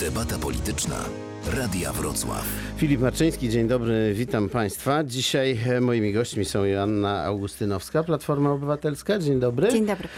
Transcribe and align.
Debata 0.00 0.38
polityczna. 0.38 1.25
Radia 1.54 1.92
Wrocław. 1.92 2.44
Filip 2.76 3.00
Marczyński, 3.00 3.48
dzień 3.48 3.68
dobry, 3.68 4.14
witam 4.14 4.48
Państwa. 4.48 5.04
Dzisiaj 5.04 5.58
e, 5.66 5.80
moimi 5.80 6.12
gośćmi 6.12 6.44
są 6.44 6.64
Joanna 6.64 7.24
Augustynowska, 7.24 8.02
Platforma 8.02 8.52
Obywatelska, 8.52 9.18
dzień 9.18 9.40
dobry. 9.40 9.68
Dzień 9.72 9.86
dobry. 9.86 10.08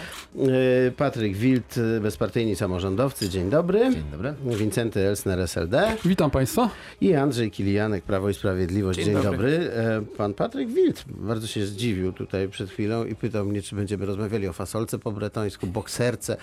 E, 0.86 0.90
Patryk 0.90 1.36
Wild, 1.36 1.74
e, 1.96 2.00
bezpartyjni 2.00 2.56
samorządowcy, 2.56 3.28
dzień 3.28 3.50
dobry. 3.50 3.80
Dzień 3.92 4.02
dobry. 4.12 4.34
Wincenty 4.56 5.00
Elsner, 5.00 5.40
SLD. 5.40 5.96
Witam 6.04 6.30
Państwa. 6.30 6.70
I 7.00 7.14
Andrzej 7.14 7.50
Kilianek, 7.50 8.04
Prawo 8.04 8.28
i 8.28 8.34
Sprawiedliwość, 8.34 8.98
dzień, 8.98 9.14
dobry. 9.14 9.30
dobry. 9.30 9.70
E, 9.72 10.02
Pan 10.16 10.34
Patryk 10.34 10.68
Wild 10.68 11.04
bardzo 11.08 11.46
się 11.46 11.66
zdziwił 11.66 12.12
tutaj 12.12 12.48
przed 12.48 12.70
chwilą 12.70 13.04
i 13.04 13.14
pytał 13.14 13.44
mnie, 13.44 13.62
czy 13.62 13.76
będziemy 13.76 14.06
rozmawiali 14.06 14.48
o 14.48 14.52
fasolce 14.52 14.98
po 14.98 15.12
bretońsku, 15.12 15.66
bokserce, 15.66 16.36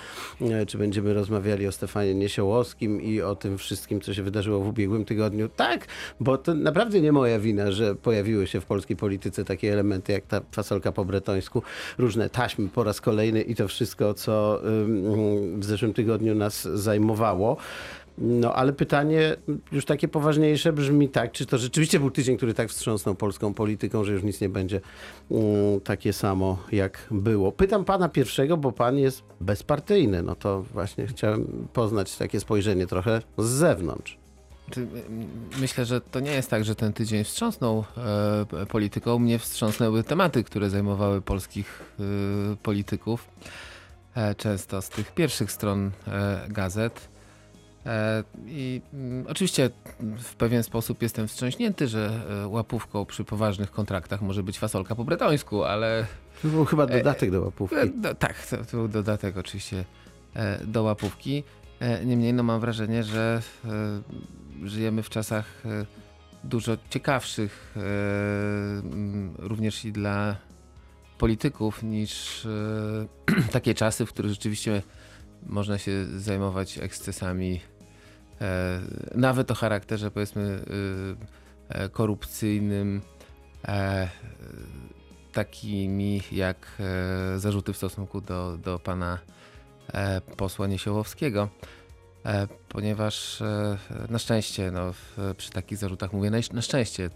czy 0.67 0.77
będziemy 0.77 1.13
rozmawiali 1.13 1.67
o 1.67 1.71
Stefanie 1.71 2.15
Niesiołowskim 2.15 3.01
i 3.01 3.21
o 3.21 3.35
tym 3.35 3.57
wszystkim, 3.57 4.01
co 4.01 4.13
się 4.13 4.23
wydarzyło 4.23 4.59
w 4.59 4.74
ubiegłym 4.75 5.05
tygodniu. 5.05 5.49
Tak, 5.49 5.87
bo 6.19 6.37
to 6.37 6.53
naprawdę 6.53 7.01
nie 7.01 7.11
moja 7.11 7.39
wina, 7.39 7.71
że 7.71 7.95
pojawiły 7.95 8.47
się 8.47 8.61
w 8.61 8.65
polskiej 8.65 8.97
polityce 8.97 9.45
takie 9.45 9.73
elementy 9.73 10.11
jak 10.11 10.27
ta 10.27 10.41
fasolka 10.51 10.91
po 10.91 11.05
bretońsku, 11.05 11.61
różne 11.97 12.29
taśmy 12.29 12.69
po 12.69 12.83
raz 12.83 13.01
kolejny 13.01 13.41
i 13.41 13.55
to 13.55 13.67
wszystko, 13.67 14.13
co 14.13 14.61
w 15.57 15.65
zeszłym 15.65 15.93
tygodniu 15.93 16.35
nas 16.35 16.63
zajmowało. 16.63 17.57
No, 18.17 18.53
ale 18.53 18.73
pytanie 18.73 19.35
już 19.71 19.85
takie 19.85 20.07
poważniejsze 20.07 20.73
brzmi 20.73 21.09
tak, 21.09 21.31
czy 21.31 21.45
to 21.45 21.57
rzeczywiście 21.57 21.99
był 21.99 22.11
tydzień, 22.11 22.37
który 22.37 22.53
tak 22.53 22.69
wstrząsnął 22.69 23.15
polską 23.15 23.53
polityką, 23.53 24.03
że 24.03 24.13
już 24.13 24.23
nic 24.23 24.41
nie 24.41 24.49
będzie 24.49 24.81
mm, 25.31 25.81
takie 25.81 26.13
samo, 26.13 26.57
jak 26.71 27.07
było. 27.11 27.51
Pytam 27.51 27.85
pana 27.85 28.09
pierwszego, 28.09 28.57
bo 28.57 28.71
pan 28.71 28.97
jest 28.97 29.23
bezpartyjny. 29.41 30.23
No 30.23 30.35
to 30.35 30.61
właśnie 30.61 31.07
chciałem 31.07 31.67
poznać 31.73 32.17
takie 32.17 32.39
spojrzenie 32.39 32.87
trochę 32.87 33.21
z 33.37 33.45
zewnątrz. 33.45 34.24
Myślę, 35.59 35.85
że 35.85 36.01
to 36.01 36.19
nie 36.19 36.31
jest 36.31 36.49
tak, 36.49 36.65
że 36.65 36.75
ten 36.75 36.93
tydzień 36.93 37.23
wstrząsnął 37.23 37.85
e, 38.53 38.65
polityką. 38.65 39.19
Mnie 39.19 39.39
wstrząsnęły 39.39 40.03
tematy, 40.03 40.43
które 40.43 40.69
zajmowały 40.69 41.21
polskich 41.21 41.81
e, 41.99 42.03
polityków. 42.55 43.27
E, 44.15 44.35
często 44.35 44.81
z 44.81 44.89
tych 44.89 45.13
pierwszych 45.13 45.51
stron 45.51 45.91
e, 46.07 46.45
gazet. 46.49 47.09
E, 47.85 48.23
I 48.45 48.81
oczywiście 49.27 49.69
w 50.17 50.35
pewien 50.35 50.63
sposób 50.63 51.01
jestem 51.01 51.27
wstrząśnięty, 51.27 51.87
że 51.87 52.21
e, 52.43 52.47
łapówką 52.47 53.05
przy 53.05 53.23
poważnych 53.23 53.71
kontraktach 53.71 54.21
może 54.21 54.43
być 54.43 54.59
fasolka 54.59 54.95
po 54.95 55.03
bretońsku, 55.03 55.63
ale 55.63 56.05
To 56.41 56.47
był 56.47 56.65
chyba 56.65 56.87
dodatek 56.87 57.31
do 57.31 57.41
łapówki. 57.41 57.75
No, 58.01 58.13
tak, 58.15 58.47
to, 58.47 58.57
to 58.57 58.77
był 58.77 58.87
dodatek 58.87 59.37
oczywiście 59.37 59.85
do 60.65 60.83
łapówki. 60.83 61.43
Niemniej 62.05 62.33
no, 62.33 62.43
mam 62.43 62.59
wrażenie, 62.59 63.03
że 63.03 63.41
żyjemy 64.63 65.03
w 65.03 65.09
czasach 65.09 65.65
e, 65.65 65.85
dużo 66.43 66.77
ciekawszych 66.89 67.75
e, 67.77 67.81
również 69.37 69.85
i 69.85 69.91
dla 69.91 70.35
polityków 71.17 71.83
niż 71.83 72.45
e, 72.45 73.51
takie 73.51 73.73
czasy, 73.73 74.05
w 74.05 74.13
których 74.13 74.31
rzeczywiście 74.31 74.81
można 75.45 75.77
się 75.77 76.05
zajmować 76.05 76.77
ekscesami 76.77 77.61
nawet 79.15 79.51
o 79.51 79.55
charakterze 79.55 80.11
powiedzmy 80.11 80.59
korupcyjnym 81.91 83.01
takimi 85.31 86.21
jak 86.31 86.81
zarzuty 87.37 87.73
w 87.73 87.77
stosunku 87.77 88.21
do, 88.21 88.57
do 88.57 88.79
pana 88.79 89.19
posła 90.37 90.67
Niesiołowskiego. 90.67 91.49
E, 92.25 92.47
ponieważ 92.69 93.41
e, 93.41 93.77
na 94.09 94.19
szczęście, 94.19 94.71
no, 94.71 94.93
przy 95.37 95.51
takich 95.51 95.77
zarzutach 95.77 96.13
mówię, 96.13 96.29
na, 96.53 96.61
szczęście 96.61 97.09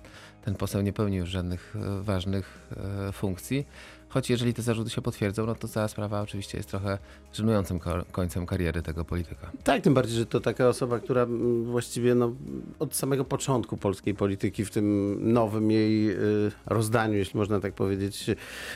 ten 0.46 0.56
poseł 0.56 0.82
nie 0.82 0.94
pełni 0.94 1.18
już 1.18 1.30
żadnych 1.30 1.76
e, 1.76 2.04
ważnych 2.04 2.70
funkcji. 3.14 3.68
Choć 4.10 4.30
jeżeli 4.30 4.54
te 4.54 4.62
zarzuty 4.62 4.90
się 4.90 5.02
potwierdzą, 5.02 5.46
no 5.46 5.56
to 5.56 5.68
cała 5.68 5.88
sprawa 5.88 6.22
oczywiście 6.22 6.58
jest 6.58 6.70
trochę 6.70 6.98
żenującym 7.34 7.80
ko- 7.80 8.06
końcem 8.12 8.46
kariery 8.46 8.82
tego 8.82 9.06
polityka. 9.06 9.52
Tak, 9.64 9.82
tym 9.82 9.94
bardziej, 9.94 10.18
że 10.18 10.26
to 10.26 10.40
taka 10.40 10.68
osoba, 10.68 11.00
która 11.00 11.24
mm, 11.24 11.66
właściwie 11.66 12.16
no, 12.16 12.34
od 12.80 12.96
samego 12.96 13.26
początku 13.26 13.78
polskiej 13.78 14.14
polityki 14.14 14.66
w 14.66 14.72
tym 14.72 15.18
nowym 15.34 15.72
jej 15.72 16.12
y, 16.12 16.18
rozdaniu, 16.66 17.14
jeśli 17.14 17.38
można 17.40 17.60
tak 17.60 17.74
powiedzieć, 17.74 18.26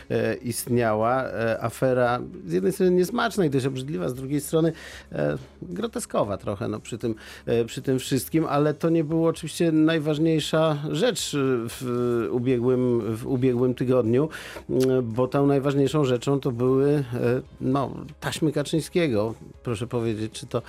e, 0.10 0.36
istniała. 0.36 1.24
E, 1.24 1.64
afera 1.64 2.20
z 2.46 2.54
jednej 2.54 2.74
strony 2.74 2.92
niesmaczna 2.92 3.46
i 3.46 3.50
dość 3.50 3.66
obrzydliwa, 3.66 4.10
z 4.10 4.14
drugiej 4.14 4.42
strony 4.42 4.74
e, 5.12 5.38
groteskowa 5.62 6.38
trochę 6.38 6.68
no, 6.68 6.80
przy, 6.80 6.98
tym, 6.98 7.16
e, 7.46 7.66
przy 7.66 7.82
tym 7.82 8.00
wszystkim, 8.00 8.46
ale 8.46 8.74
to 8.74 8.90
nie 8.90 9.04
było 9.04 9.28
oczywiście 9.30 9.72
najważniejsza 9.72 10.78
rzecz 10.92 11.34
y, 11.34 11.38
w 11.70 12.28
ubiegłym, 12.32 13.16
w 13.16 13.28
ubiegłym 13.28 13.76
tygodniu, 13.76 14.30
y, 14.70 15.02
bo 15.24 15.28
tą 15.28 15.48
najważniejszą 15.48 16.06
rzeczą 16.06 16.40
to 16.40 16.52
były 16.52 16.92
e, 17.14 17.42
no, 17.62 17.92
taśmy 18.20 18.52
Kaczyńskiego. 18.52 19.34
Proszę 19.64 19.88
powiedzieć, 19.88 20.32
czy 20.32 20.48
to 20.48 20.62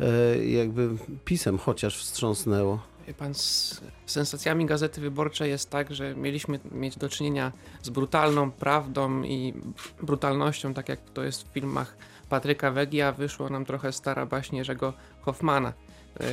e, 0.00 0.46
jakby 0.46 0.88
pisem 1.24 1.58
chociaż 1.58 1.98
wstrząsnęło. 1.98 2.78
Wie 3.06 3.14
pan, 3.14 3.34
z 3.34 3.80
sensacjami 4.06 4.66
Gazety 4.66 5.00
Wyborczej 5.00 5.50
jest 5.50 5.70
tak, 5.70 5.94
że 5.94 6.14
mieliśmy 6.14 6.60
mieć 6.72 6.96
do 6.96 7.08
czynienia 7.08 7.52
z 7.82 7.90
brutalną 7.90 8.50
prawdą 8.50 9.22
i 9.22 9.54
brutalnością, 10.02 10.74
tak 10.74 10.88
jak 10.88 11.00
to 11.14 11.22
jest 11.22 11.48
w 11.48 11.52
filmach 11.52 11.96
Patryka 12.28 12.70
Wegi, 12.70 13.02
a 13.02 13.12
wyszło 13.12 13.48
nam 13.48 13.64
trochę 13.64 13.92
stara 13.92 14.26
baśń 14.26 14.56
Jerzego 14.56 14.92
Hoffmana. 15.20 15.72
Yy, 16.20 16.26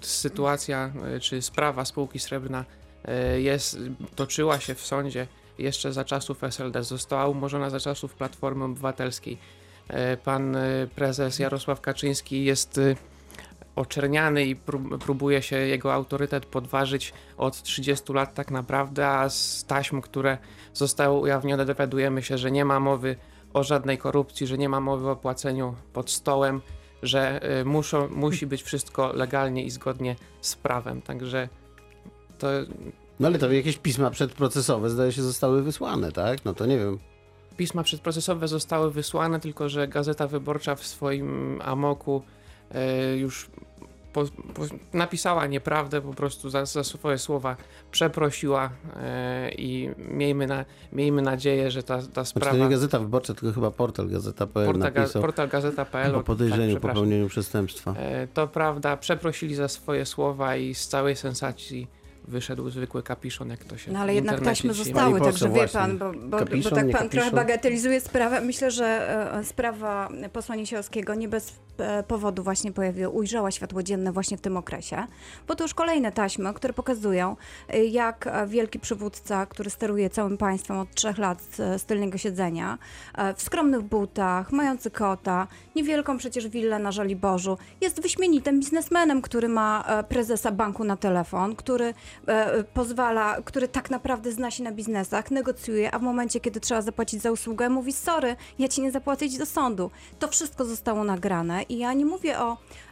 Sytuacja, 0.00 0.92
czy 1.20 1.42
sprawa 1.42 1.84
spółki 1.84 2.18
Srebrna 2.18 2.64
jest, 3.38 3.78
toczyła 4.14 4.60
się 4.60 4.74
w 4.74 4.80
sądzie 4.80 5.26
jeszcze 5.58 5.92
za 5.92 6.04
czasów 6.04 6.44
SLD, 6.44 6.84
została 6.84 7.28
umorzona 7.28 7.70
za 7.70 7.80
czasów 7.80 8.14
Platformy 8.14 8.64
Obywatelskiej. 8.64 9.38
Yy, 9.90 10.16
Pan 10.16 10.52
yy, 10.52 10.88
prezes 10.94 11.38
Jarosław 11.38 11.80
Kaczyński 11.80 12.44
jest 12.44 12.76
yy, 12.76 12.96
oczerniany 13.76 14.44
i 14.44 14.56
prób- 14.56 14.98
próbuje 14.98 15.42
się 15.42 15.56
jego 15.56 15.94
autorytet 15.94 16.46
podważyć 16.46 17.12
od 17.36 17.62
30 17.62 18.12
lat 18.12 18.34
tak 18.34 18.50
naprawdę, 18.50 19.08
a 19.08 19.28
z 19.28 19.64
taśm, 19.64 20.00
które 20.00 20.38
zostały 20.72 21.18
ujawnione 21.18 21.66
dowiadujemy 21.66 22.22
się, 22.22 22.38
że 22.38 22.50
nie 22.50 22.64
ma 22.64 22.80
mowy 22.80 23.16
o 23.52 23.62
żadnej 23.62 23.98
korupcji, 23.98 24.46
że 24.46 24.58
nie 24.58 24.68
ma 24.68 24.80
mowy 24.80 25.10
o 25.10 25.16
płaceniu 25.16 25.74
pod 25.92 26.10
stołem, 26.10 26.60
że 27.02 27.40
muszą, 27.64 28.08
musi 28.08 28.46
być 28.46 28.62
wszystko 28.62 29.12
legalnie 29.12 29.64
i 29.64 29.70
zgodnie 29.70 30.16
z 30.40 30.56
prawem. 30.56 31.02
Także 31.02 31.48
to 32.38 32.48
No 33.22 33.28
ale 33.28 33.38
to 33.38 33.52
jakieś 33.52 33.78
pisma 33.78 34.10
przedprocesowe 34.10 34.90
zdaje 34.90 35.12
się 35.12 35.22
zostały 35.22 35.62
wysłane, 35.62 36.12
tak? 36.12 36.44
No 36.44 36.54
to 36.54 36.66
nie 36.66 36.78
wiem. 36.78 36.98
pisma 37.56 37.82
przedprocesowe 37.82 38.48
zostały 38.48 38.90
wysłane, 38.90 39.40
tylko 39.40 39.68
że 39.68 39.88
Gazeta 39.88 40.26
Wyborcza 40.26 40.74
w 40.74 40.86
swoim 40.86 41.58
amoku 41.64 42.22
e, 42.74 43.16
już 43.16 43.50
po, 44.12 44.24
po, 44.54 44.62
napisała 44.92 45.46
nieprawdę, 45.46 46.00
po 46.00 46.14
prostu 46.14 46.50
za, 46.50 46.66
za 46.66 46.84
swoje 46.84 47.18
słowa 47.18 47.56
przeprosiła 47.90 48.70
e, 48.96 49.50
i 49.50 49.90
miejmy, 49.98 50.46
na, 50.46 50.64
miejmy 50.92 51.22
nadzieję, 51.22 51.70
że 51.70 51.82
ta, 51.82 51.96
ta 51.96 52.02
Znaczy 52.02 52.14
to 52.14 52.24
sprawa... 52.24 52.56
nie 52.56 52.68
Gazeta 52.68 52.98
Wyborcza, 52.98 53.34
tylko 53.34 53.54
chyba 53.54 53.70
portal 53.70 54.08
Gazeta.pl 54.08 54.66
Portal, 54.66 54.92
ga, 54.92 55.00
napisał 55.00 55.22
portal 55.22 55.48
gazeta.pl 55.48 56.14
o 56.14 56.16
tak, 56.16 56.26
podejrzeniu 56.26 56.72
przepraszam. 56.72 56.96
popełnieniu 56.96 57.28
przestępstwa. 57.28 57.94
E, 57.98 58.26
To 58.26 58.48
prawda, 58.48 58.96
przeprosili 58.96 59.54
za 59.54 59.68
swoje 59.68 60.06
słowa 60.06 60.56
i 60.56 60.74
z 60.74 60.88
całej 60.88 61.16
sensacji 61.16 62.01
wyszedł 62.28 62.70
zwykły 62.70 63.02
kapiszon, 63.02 63.50
jak 63.50 63.64
to 63.64 63.78
się 63.78 63.92
No 63.92 63.98
ale 63.98 64.12
w 64.12 64.14
jednak 64.14 64.40
taśmy 64.40 64.74
zostały, 64.74 65.12
Pani 65.12 65.24
także 65.24 65.48
wie 65.48 65.54
właśnie. 65.54 65.80
pan, 65.80 65.98
bo, 65.98 66.12
bo, 66.12 66.18
bo 66.18 66.38
Kapiszon, 66.38 66.72
tak 66.74 66.86
nie 66.86 66.92
pan 66.92 67.08
trochę 67.08 67.30
bagatelizuje 67.30 68.00
sprawę. 68.00 68.40
Myślę, 68.40 68.70
że 68.70 68.86
e, 69.34 69.44
sprawa 69.44 70.08
posła 70.32 70.56
Niesielskiego 70.56 71.14
nie 71.14 71.28
bez 71.28 71.52
e, 71.78 72.02
powodu 72.02 72.42
właśnie 72.42 72.72
pojawiła, 72.72 73.08
ujrzała 73.08 73.50
światło 73.50 73.82
dzienne 73.82 74.12
właśnie 74.12 74.36
w 74.36 74.40
tym 74.40 74.56
okresie, 74.56 75.06
bo 75.48 75.54
to 75.54 75.64
już 75.64 75.74
kolejne 75.74 76.12
taśmy, 76.12 76.54
które 76.54 76.72
pokazują, 76.72 77.36
e, 77.68 77.84
jak 77.84 78.26
e, 78.26 78.46
wielki 78.46 78.78
przywódca, 78.78 79.46
który 79.46 79.70
steruje 79.70 80.10
całym 80.10 80.38
państwem 80.38 80.78
od 80.78 80.94
trzech 80.94 81.18
lat 81.18 81.42
z, 81.42 81.82
z 81.82 81.84
tylnego 81.84 82.18
siedzenia, 82.18 82.78
e, 83.14 83.34
w 83.34 83.42
skromnych 83.42 83.82
butach, 83.82 84.52
mający 84.52 84.90
kota, 84.90 85.46
niewielką 85.76 86.18
przecież 86.18 86.48
willę 86.48 86.78
na 86.78 86.92
Żoliborzu, 86.92 87.58
jest 87.80 88.02
wyśmienitym 88.02 88.60
biznesmenem, 88.60 89.22
który 89.22 89.48
ma 89.48 89.84
e, 89.86 90.04
prezesa 90.04 90.52
banku 90.52 90.84
na 90.84 90.96
telefon, 90.96 91.56
który 91.56 91.84
e, 91.84 91.94
pozwala, 92.74 93.36
który 93.44 93.68
tak 93.68 93.90
naprawdę 93.90 94.32
zna 94.32 94.50
się 94.50 94.62
na 94.62 94.72
biznesach, 94.72 95.30
negocjuje, 95.30 95.94
a 95.94 95.98
w 95.98 96.02
momencie, 96.02 96.40
kiedy 96.40 96.60
trzeba 96.60 96.82
zapłacić 96.82 97.22
za 97.22 97.30
usługę, 97.30 97.68
mówi 97.68 97.92
sorry, 97.92 98.36
ja 98.58 98.68
ci 98.68 98.82
nie 98.82 98.92
zapłacę, 98.92 99.24
idź 99.24 99.38
do 99.38 99.46
sądu. 99.46 99.90
To 100.18 100.28
wszystko 100.28 100.64
zostało 100.64 101.04
nagrane 101.04 101.62
i 101.62 101.78
ja 101.78 101.92
nie 101.92 102.06
mówię 102.06 102.38
o 102.38 102.56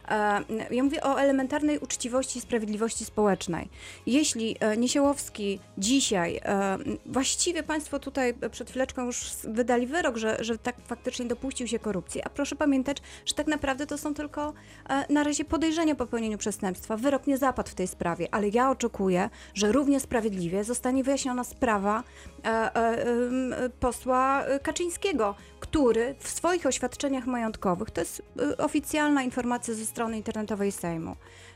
Ja 0.71 0.83
mówię 0.83 1.03
o 1.03 1.21
elementarnej 1.21 1.79
uczciwości 1.79 2.39
i 2.39 2.41
sprawiedliwości 2.41 3.05
społecznej. 3.05 3.69
Jeśli 4.05 4.55
e, 4.59 4.77
Niesiełowski 4.77 5.59
dzisiaj, 5.77 6.41
e, 6.45 6.77
właściwie 7.05 7.63
Państwo 7.63 7.99
tutaj 7.99 8.33
przed 8.51 8.69
chwileczką 8.69 9.05
już 9.05 9.31
wydali 9.43 9.87
wyrok, 9.87 10.17
że, 10.17 10.37
że 10.43 10.57
tak 10.57 10.75
faktycznie 10.85 11.25
dopuścił 11.25 11.67
się 11.67 11.79
korupcji, 11.79 12.21
a 12.23 12.29
proszę 12.29 12.55
pamiętać, 12.55 12.97
że 13.25 13.33
tak 13.33 13.47
naprawdę 13.47 13.87
to 13.87 13.97
są 13.97 14.13
tylko 14.13 14.53
e, 14.89 15.13
na 15.13 15.23
razie 15.23 15.45
podejrzenia 15.45 15.95
popełnieniu 15.95 16.37
przestępstwa. 16.37 16.97
Wyrok 16.97 17.27
nie 17.27 17.37
zapadł 17.37 17.69
w 17.69 17.75
tej 17.75 17.87
sprawie, 17.87 18.27
ale 18.31 18.49
ja 18.49 18.69
oczekuję, 18.69 19.29
że 19.53 19.71
równie 19.71 19.99
sprawiedliwie 19.99 20.63
zostanie 20.63 21.03
wyjaśniona 21.03 21.43
sprawa 21.43 22.03
e, 22.45 22.75
e, 22.75 23.69
posła 23.79 24.43
Kaczyńskiego, 24.63 25.35
który 25.59 26.15
w 26.19 26.27
swoich 26.29 26.65
oświadczeniach 26.65 27.25
majątkowych, 27.25 27.91
to 27.91 28.01
jest 28.01 28.21
e, 28.39 28.57
oficjalna 28.57 29.23
informacja 29.23 29.73
ze 29.73 29.85
strony 29.85 30.00
internetowej 30.09 30.71
Sejmu, 30.71 31.15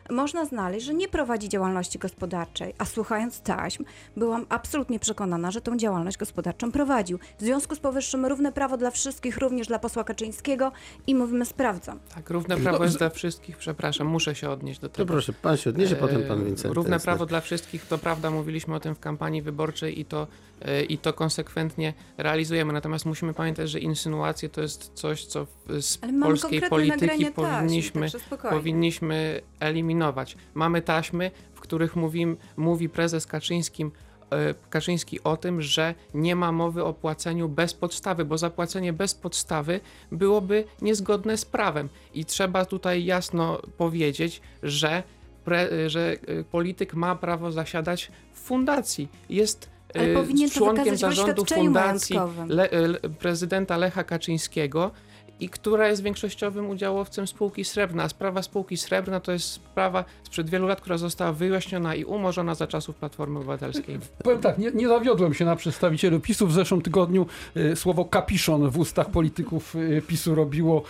można 0.10 0.46
znaleźć, 0.46 0.86
że 0.86 0.94
nie 0.94 1.08
prowadzi 1.08 1.50
działalności 1.50 2.00
gospodarczej, 2.00 2.74
a 2.78 2.86
słuchając 2.86 3.42
taśm, 3.42 3.84
byłam 4.18 4.46
absolutnie 4.50 5.00
przekonana, 5.00 5.52
że 5.52 5.62
tą 5.62 5.78
działalność 5.78 6.18
gospodarczą 6.18 6.72
prowadził. 6.72 7.20
W 7.40 7.42
związku 7.42 7.76
z 7.76 7.80
powyższym 7.80 8.26
równe 8.26 8.52
prawo 8.52 8.78
dla 8.78 8.92
wszystkich, 8.92 9.38
również 9.38 9.68
dla 9.68 9.80
posła 9.80 10.04
Kaczyńskiego 10.04 10.72
i 11.08 11.16
mówimy 11.16 11.46
sprawdzam. 11.46 12.00
Tak, 12.16 12.30
równe 12.30 12.58
prawo 12.58 12.84
jest 12.84 12.98
dla 12.98 13.10
wszystkich, 13.10 13.58
przepraszam, 13.58 14.08
muszę 14.08 14.36
się 14.36 14.50
odnieść 14.50 14.80
do 14.80 14.90
To 14.90 14.96
tego. 14.96 15.14
proszę, 15.14 15.34
pan 15.34 15.58
się 15.58 15.70
odniesie, 15.70 15.96
potem 15.96 16.24
pan 16.24 16.42
E, 16.42 16.46
Wincent. 16.46 16.74
Równe 16.74 17.00
prawo 17.00 17.26
dla 17.26 17.42
wszystkich, 17.42 17.86
to 17.86 17.98
prawda, 17.98 18.32
mówiliśmy 18.32 18.76
o 18.76 18.80
tym 18.80 18.96
w 18.96 19.00
kampanii 19.00 19.42
wyborczej 19.42 20.00
i 20.00 20.06
to, 20.06 20.28
e, 20.55 20.55
i 20.90 20.98
to 20.98 21.14
konsekwentnie 21.14 21.94
realizujemy. 22.18 22.74
Natomiast 22.74 23.06
musimy 23.06 23.34
pamiętać, 23.34 23.70
że 23.70 23.80
insynuacje 23.80 24.50
to 24.50 24.62
jest 24.62 24.92
coś, 24.94 25.26
co 25.26 25.48
z 25.80 25.98
polskiej 26.22 26.62
polityki 26.62 27.26
taśm, 27.26 27.34
powinniśmy, 27.34 28.08
powinniśmy 28.50 29.42
eliminować. 29.60 30.38
Mamy 30.54 30.82
taśmy, 30.82 31.32
w 31.54 31.60
których 31.60 31.96
mówi, 31.96 32.26
mówi 32.58 32.90
prezes 32.90 33.28
Kaczyńskim, 33.28 33.92
e, 34.32 34.54
Kaczyński 34.70 35.24
o 35.24 35.38
tym, 35.38 35.62
że 35.62 35.96
nie 36.14 36.36
ma 36.36 36.52
mowy 36.52 36.84
o 36.84 36.94
płaceniu 36.94 37.50
bez 37.50 37.74
podstawy, 37.74 38.26
bo 38.26 38.38
zapłacenie 38.38 38.94
bez 38.94 39.16
podstawy 39.16 39.80
byłoby 40.12 40.64
niezgodne 40.82 41.38
z 41.38 41.46
prawem. 41.46 41.90
I 42.14 42.26
trzeba 42.26 42.66
tutaj 42.66 43.06
jasno 43.06 43.62
powiedzieć, 43.78 44.42
że, 44.64 45.04
pre, 45.44 45.90
że 45.90 46.12
e, 46.28 46.44
polityk 46.44 46.94
ma 46.94 47.16
prawo 47.16 47.52
zasiadać 47.52 48.12
w 48.34 48.40
fundacji. 48.40 49.10
Jest 49.30 49.75
Ale 49.96 50.12
e, 50.12 50.14
powinien 50.14 50.50
członkiem 50.50 50.98
zarządu 50.98 51.46
fundacji. 51.46 52.16
Le, 52.48 52.70
le, 52.72 53.00
prezydenta 53.00 53.78
Lecha 53.78 54.04
Kaczyńskiego 54.04 54.92
i 55.40 55.50
która 55.50 55.88
jest 55.88 56.04
większościowym 56.04 56.70
udziałowcem 56.70 57.28
spółki 57.28 57.66
Srebrna. 57.66 58.04
A 58.04 58.10
sprawa 58.10 58.42
spółki 58.42 58.78
Srebrna 58.78 59.20
to 59.20 59.32
jest 59.32 59.52
sprawa 59.52 60.06
sprzed 60.24 60.50
wielu 60.50 60.68
lat, 60.68 60.82
która 60.82 60.98
została 60.98 61.32
wyjaśniona 61.32 61.96
i 61.96 62.04
umorzona 62.04 62.56
za 62.56 62.68
czasów 62.68 62.96
Platformy 62.96 63.40
Obywatelskiej. 63.40 64.00
Powiem 64.24 64.40
tak, 64.40 64.58
nie, 64.58 64.72
nie 64.72 64.88
zawiodłem 64.88 65.34
się 65.34 65.46
na 65.46 65.56
przedstawicielu 65.56 66.20
PiSu. 66.20 66.48
W 66.48 66.54
zeszłym 66.54 66.82
tygodniu 66.82 67.26
e, 67.56 67.76
słowo 67.76 68.06
kapiszon 68.06 68.70
w 68.70 68.80
ustach 68.80 69.10
polityków 69.10 69.76
e, 69.76 70.02
PiSu 70.02 70.36
robiło 70.36 70.84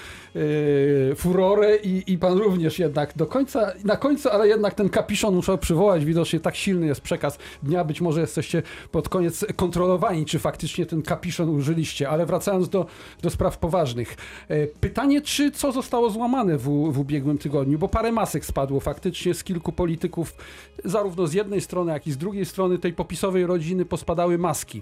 e, 1.12 1.16
furorę 1.16 1.78
i, 1.78 2.14
i 2.14 2.18
pan 2.18 2.38
również 2.38 2.80
jednak 2.80 3.14
do 3.16 3.26
końca, 3.26 3.74
na 3.84 3.98
końcu, 3.98 4.30
ale 4.30 4.48
jednak 4.48 4.74
ten 4.74 4.90
kapiszon 4.90 5.36
muszę 5.36 5.58
przywołać. 5.58 6.06
Widocznie 6.06 6.40
tak 6.40 6.56
silny 6.56 6.88
jest 6.88 7.02
przekaz 7.02 7.38
dnia. 7.64 7.84
Być 7.84 8.02
może 8.02 8.22
jesteście 8.22 8.64
pod 8.92 9.10
koniec 9.10 9.46
kontrolowani, 9.56 10.26
czy 10.26 10.40
faktycznie 10.40 10.86
ten 10.86 11.02
kapiszon 11.02 11.50
użyliście. 11.50 12.10
Ale 12.10 12.26
wracając 12.26 12.70
do, 12.70 12.86
do 13.22 13.30
spraw 13.30 13.58
poważnych. 13.58 14.18
E, 14.50 14.68
pytanie, 14.68 15.22
czy 15.22 15.52
co 15.52 15.72
zostało 15.72 16.10
złamane 16.10 16.58
w, 16.58 16.92
w 16.92 17.00
ubiegłym 17.00 17.38
tygodniu, 17.38 17.80
bo 17.80 17.88
parę 17.88 18.12
masek 18.12 18.46
spadło 18.46 18.80
faktycznie 18.80 19.34
z 19.34 19.44
kilku 19.44 19.72
polityków, 19.72 20.36
zarówno 20.86 21.28
z 21.28 21.34
jednej 21.34 21.62
strony, 21.62 21.92
jak 21.92 22.08
i 22.08 22.12
z 22.12 22.18
drugiej 22.18 22.46
strony 22.46 22.80
tej 22.80 22.94
popisowej 22.94 23.46
rodziny 23.46 23.86
pospadały 23.86 24.38
maski. 24.38 24.82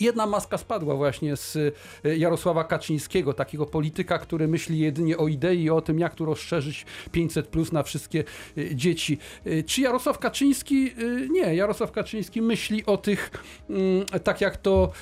Jedna 0.00 0.26
maska 0.26 0.58
spadła 0.58 0.96
właśnie 0.96 1.36
z 1.36 1.56
e, 2.04 2.16
Jarosława 2.16 2.64
Kaczyńskiego, 2.64 3.34
takiego 3.34 3.66
polityka, 3.66 4.18
który 4.18 4.48
myśli 4.48 4.78
jedynie 4.78 5.18
o 5.18 5.28
idei 5.28 5.70
o 5.70 5.80
tym, 5.80 5.98
jak 5.98 6.14
tu 6.14 6.24
rozszerzyć 6.24 6.86
500 7.12 7.48
plus 7.48 7.72
na 7.72 7.82
wszystkie 7.82 8.24
e, 8.58 8.74
dzieci. 8.76 9.18
E, 9.44 9.62
Czy 9.62 9.80
Jarosław 9.80 10.18
Kaczyński? 10.18 10.92
Nie, 11.30 11.54
Jarosław 11.54 11.92
Kaczyński 11.92 12.42
myśli 12.42 12.86
o 12.86 12.96
tych, 12.96 13.30
mm, 13.70 14.06
tak 14.24 14.40
jak 14.40 14.56
to 14.56 14.92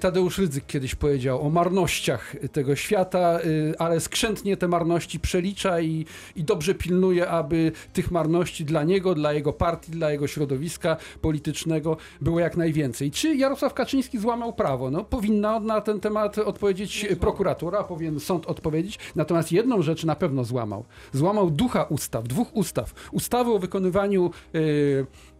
Tadeusz 0.00 0.38
Rydzyk 0.38 0.66
kiedyś 0.66 0.94
powiedział, 0.94 1.46
o 1.46 1.50
marnościach 1.50 2.36
tego 2.52 2.76
świata, 2.76 3.38
ale 3.78 4.00
skrzętnie 4.00 4.56
te 4.56 4.68
marności 4.68 5.20
przelicza 5.20 5.80
i, 5.80 6.06
i 6.36 6.44
dobrze 6.44 6.74
pilnuje, 6.74 7.28
aby 7.28 7.72
tych 7.92 8.10
marności 8.10 8.64
dla 8.64 8.82
niego, 8.82 9.14
dla 9.14 9.32
jego 9.32 9.52
partii, 9.52 9.92
dla 9.92 10.10
jego 10.10 10.26
środowiska 10.26 10.96
politycznego 11.20 11.96
było 12.20 12.40
jak 12.40 12.56
najwięcej. 12.56 13.10
Czy 13.10 13.36
Jarosław 13.36 13.74
Kaczyński 13.74 14.18
złamał 14.24 14.52
prawo? 14.52 14.90
No, 14.90 15.04
powinna 15.04 15.60
na 15.60 15.80
ten 15.80 16.00
temat 16.00 16.38
odpowiedzieć 16.38 17.06
prokuratura, 17.20 17.84
powinien 17.84 18.20
sąd 18.20 18.46
odpowiedzieć. 18.46 18.98
Natomiast 19.14 19.52
jedną 19.52 19.82
rzecz 19.82 20.04
na 20.04 20.14
pewno 20.16 20.44
złamał. 20.44 20.84
Złamał 21.12 21.50
ducha 21.50 21.82
ustaw, 21.84 22.28
dwóch 22.28 22.56
ustaw. 22.56 22.94
Ustawy 23.12 23.50
o 23.52 23.58
wykonywaniu 23.58 24.30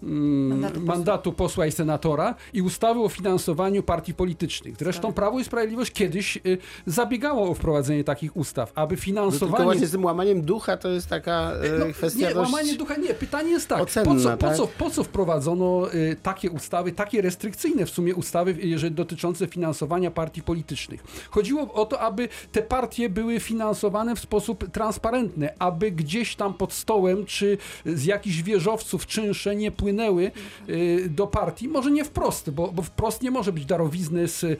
mm, 0.02 0.48
Mandatu 0.48 0.80
posła. 0.80 0.94
mandatu 0.94 1.32
posła 1.32 1.66
i 1.66 1.72
senatora 1.72 2.34
i 2.52 2.62
ustawy 2.62 3.00
o 3.00 3.08
finansowaniu 3.08 3.82
partii 3.82 4.14
politycznych. 4.14 4.76
Zresztą 4.78 5.08
Tak. 5.08 5.14
Prawo 5.16 5.40
i 5.40 5.44
Sprawiedliwość 5.44 5.92
kiedyś 5.92 6.36
y, 6.36 6.58
zabiegało 6.86 7.50
o 7.50 7.54
wprowadzenie 7.54 8.04
takich 8.04 8.36
ustaw, 8.36 8.72
aby 8.74 8.94
No, 8.94 9.00
finansowanie... 9.00 9.30
tylko 9.30 9.46
finansowanie... 9.46 9.64
właśnie 9.64 9.86
z 9.86 9.90
tym 9.90 10.04
łamaniem 10.04 10.42
ducha 10.42 10.76
to 10.76 10.88
jest 10.88 11.08
taka 11.08 11.52
e, 11.52 11.78
No, 11.78 11.86
kwestia 11.92 12.28
nie, 12.28 12.34
dość... 12.34 12.52
łamanie 12.52 12.74
ducha 12.74 12.96
nie. 12.96 13.14
Pytanie 13.14 13.50
jest 13.50 13.68
tak, 13.68 13.78
po 13.78 13.84
ocenna, 13.84 14.20
co, 14.22 14.30
po, 14.30 14.36
tak? 14.36 14.56
co, 14.56 14.66
po 14.66 14.90
co 14.90 15.04
wprowadzono 15.04 15.94
y, 15.94 16.16
takie 16.22 16.50
ustawy, 16.50 16.92
takie 16.92 17.22
restrykcyjne 17.22 17.86
w 17.86 17.90
sumie 17.90 18.14
ustawy, 18.14 18.52
jeżeli 18.74 18.94
dotyczące 18.94 19.46
finansowania 19.46 20.10
partii 20.10 20.42
politycznych? 20.42 21.04
Chodziło 21.30 21.72
o 21.72 21.86
to, 21.86 22.00
aby 22.00 22.28
te 22.52 22.62
partie 22.62 23.08
były 23.08 23.40
finansowane 23.40 24.16
w 24.16 24.20
sposób 24.20 24.70
transparentny, 24.70 25.58
aby 25.58 25.90
gdzieś 25.90 26.36
tam 26.36 26.54
pod 26.54 26.72
stołem, 26.72 27.26
czy 27.26 27.58
z 27.86 28.04
jakichś 28.04 28.42
wieżowców 28.42 29.06
czynsze 29.06 29.56
nie 29.56 29.70
płynęły 29.70 30.30
y, 30.68 31.08
do 31.10 31.26
partii. 31.26 31.68
Może 31.68 31.90
nie 31.90 32.04
wprost, 32.04 32.50
bo, 32.50 32.72
bo 32.72 32.82
wprost 32.82 33.22
nie 33.22 33.30
może 33.30 33.52
być 33.52 33.66
darowizny 33.66 34.28
z, 34.28 34.44
y, 34.44 34.58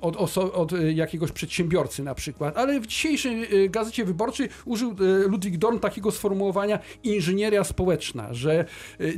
od, 0.00 0.16
oso- 0.16 0.52
od 0.52 0.72
jakiegoś 0.94 1.32
przedsiębiorcy 1.32 2.02
na 2.02 2.14
przykład, 2.14 2.56
ale 2.56 2.80
w 2.80 2.86
dzisiejszej 2.86 3.64
y, 3.64 3.68
Gazecie 3.68 4.04
Wyborczej 4.04 4.48
użył 4.64 4.94
Ludwik 5.26 5.56
Dorn 5.56 5.78
takiego 5.78 6.10
sformułowania 6.10 6.78
inżynieria 7.04 7.64
społeczna, 7.64 8.34
że 8.34 8.64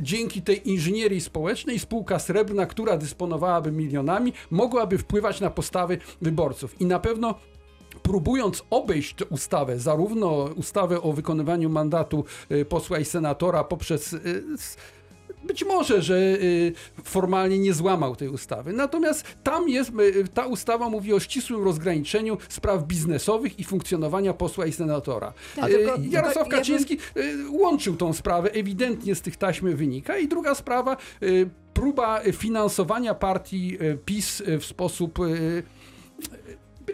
dzięki 0.01 0.41
tej 0.41 0.69
inżynierii 0.69 1.21
społecznej 1.21 1.79
spółka 1.79 2.19
srebrna, 2.19 2.65
która 2.65 2.97
dysponowałaby 3.65 3.71
milionami, 3.71 4.33
mogłaby 4.51 4.97
wpływać 4.97 5.41
na 5.41 5.49
postawy 5.49 5.97
wyborców. 6.21 6.81
I 6.81 6.85
na 6.85 6.99
pewno 6.99 7.35
próbując 8.03 8.63
obejść 8.69 9.15
ustawę, 9.29 9.79
zarówno 9.79 10.49
ustawę 10.55 11.01
o 11.01 11.13
wykonywaniu 11.13 11.69
mandatu 11.69 12.25
y, 12.51 12.65
posła 12.65 12.99
i 12.99 13.05
senatora 13.05 13.63
poprzez 13.63 14.13
y, 14.13 14.43
być 15.45 15.65
może, 15.65 16.01
że 16.01 16.15
y, 16.17 16.73
formalnie 17.03 17.59
nie 17.59 17.73
złamał 17.73 18.15
tej 18.15 18.29
ustawy. 18.29 18.73
Natomiast 18.73 19.25
tam 19.43 19.69
jest, 19.69 19.89
y, 19.99 20.27
ta 20.33 20.45
ustawa 20.45 20.89
mówi 20.89 21.13
o 21.13 21.19
ścisłym 21.19 21.63
rozgraniczeniu 21.63 22.37
spraw 22.49 22.83
biznesowych 22.83 23.59
i 23.59 23.63
funkcjonowania 23.63 24.33
posła 24.33 24.65
i 24.65 24.71
senatora. 24.71 25.33
Tak, 25.55 25.69
Y, 25.71 25.73
tylko- 25.73 25.95
Jarosław 26.01 26.33
tylko 26.33 26.37
ja 26.37 26.43
bym- 26.43 26.49
Kaczyński 26.59 26.97
łączył 27.49 27.95
tą 27.95 28.13
sprawę, 28.13 28.51
ewidentnie 28.51 29.15
z 29.15 29.21
tych 29.21 29.37
taśmy 29.37 29.75
wynika. 29.75 30.17
I 30.17 30.27
druga 30.27 30.55
sprawa, 30.55 30.97
próba 31.73 32.21
finansowania 32.33 33.13
partii 33.15 33.77
PiS 34.05 34.43
w 34.59 34.65
sposób. 34.65 35.19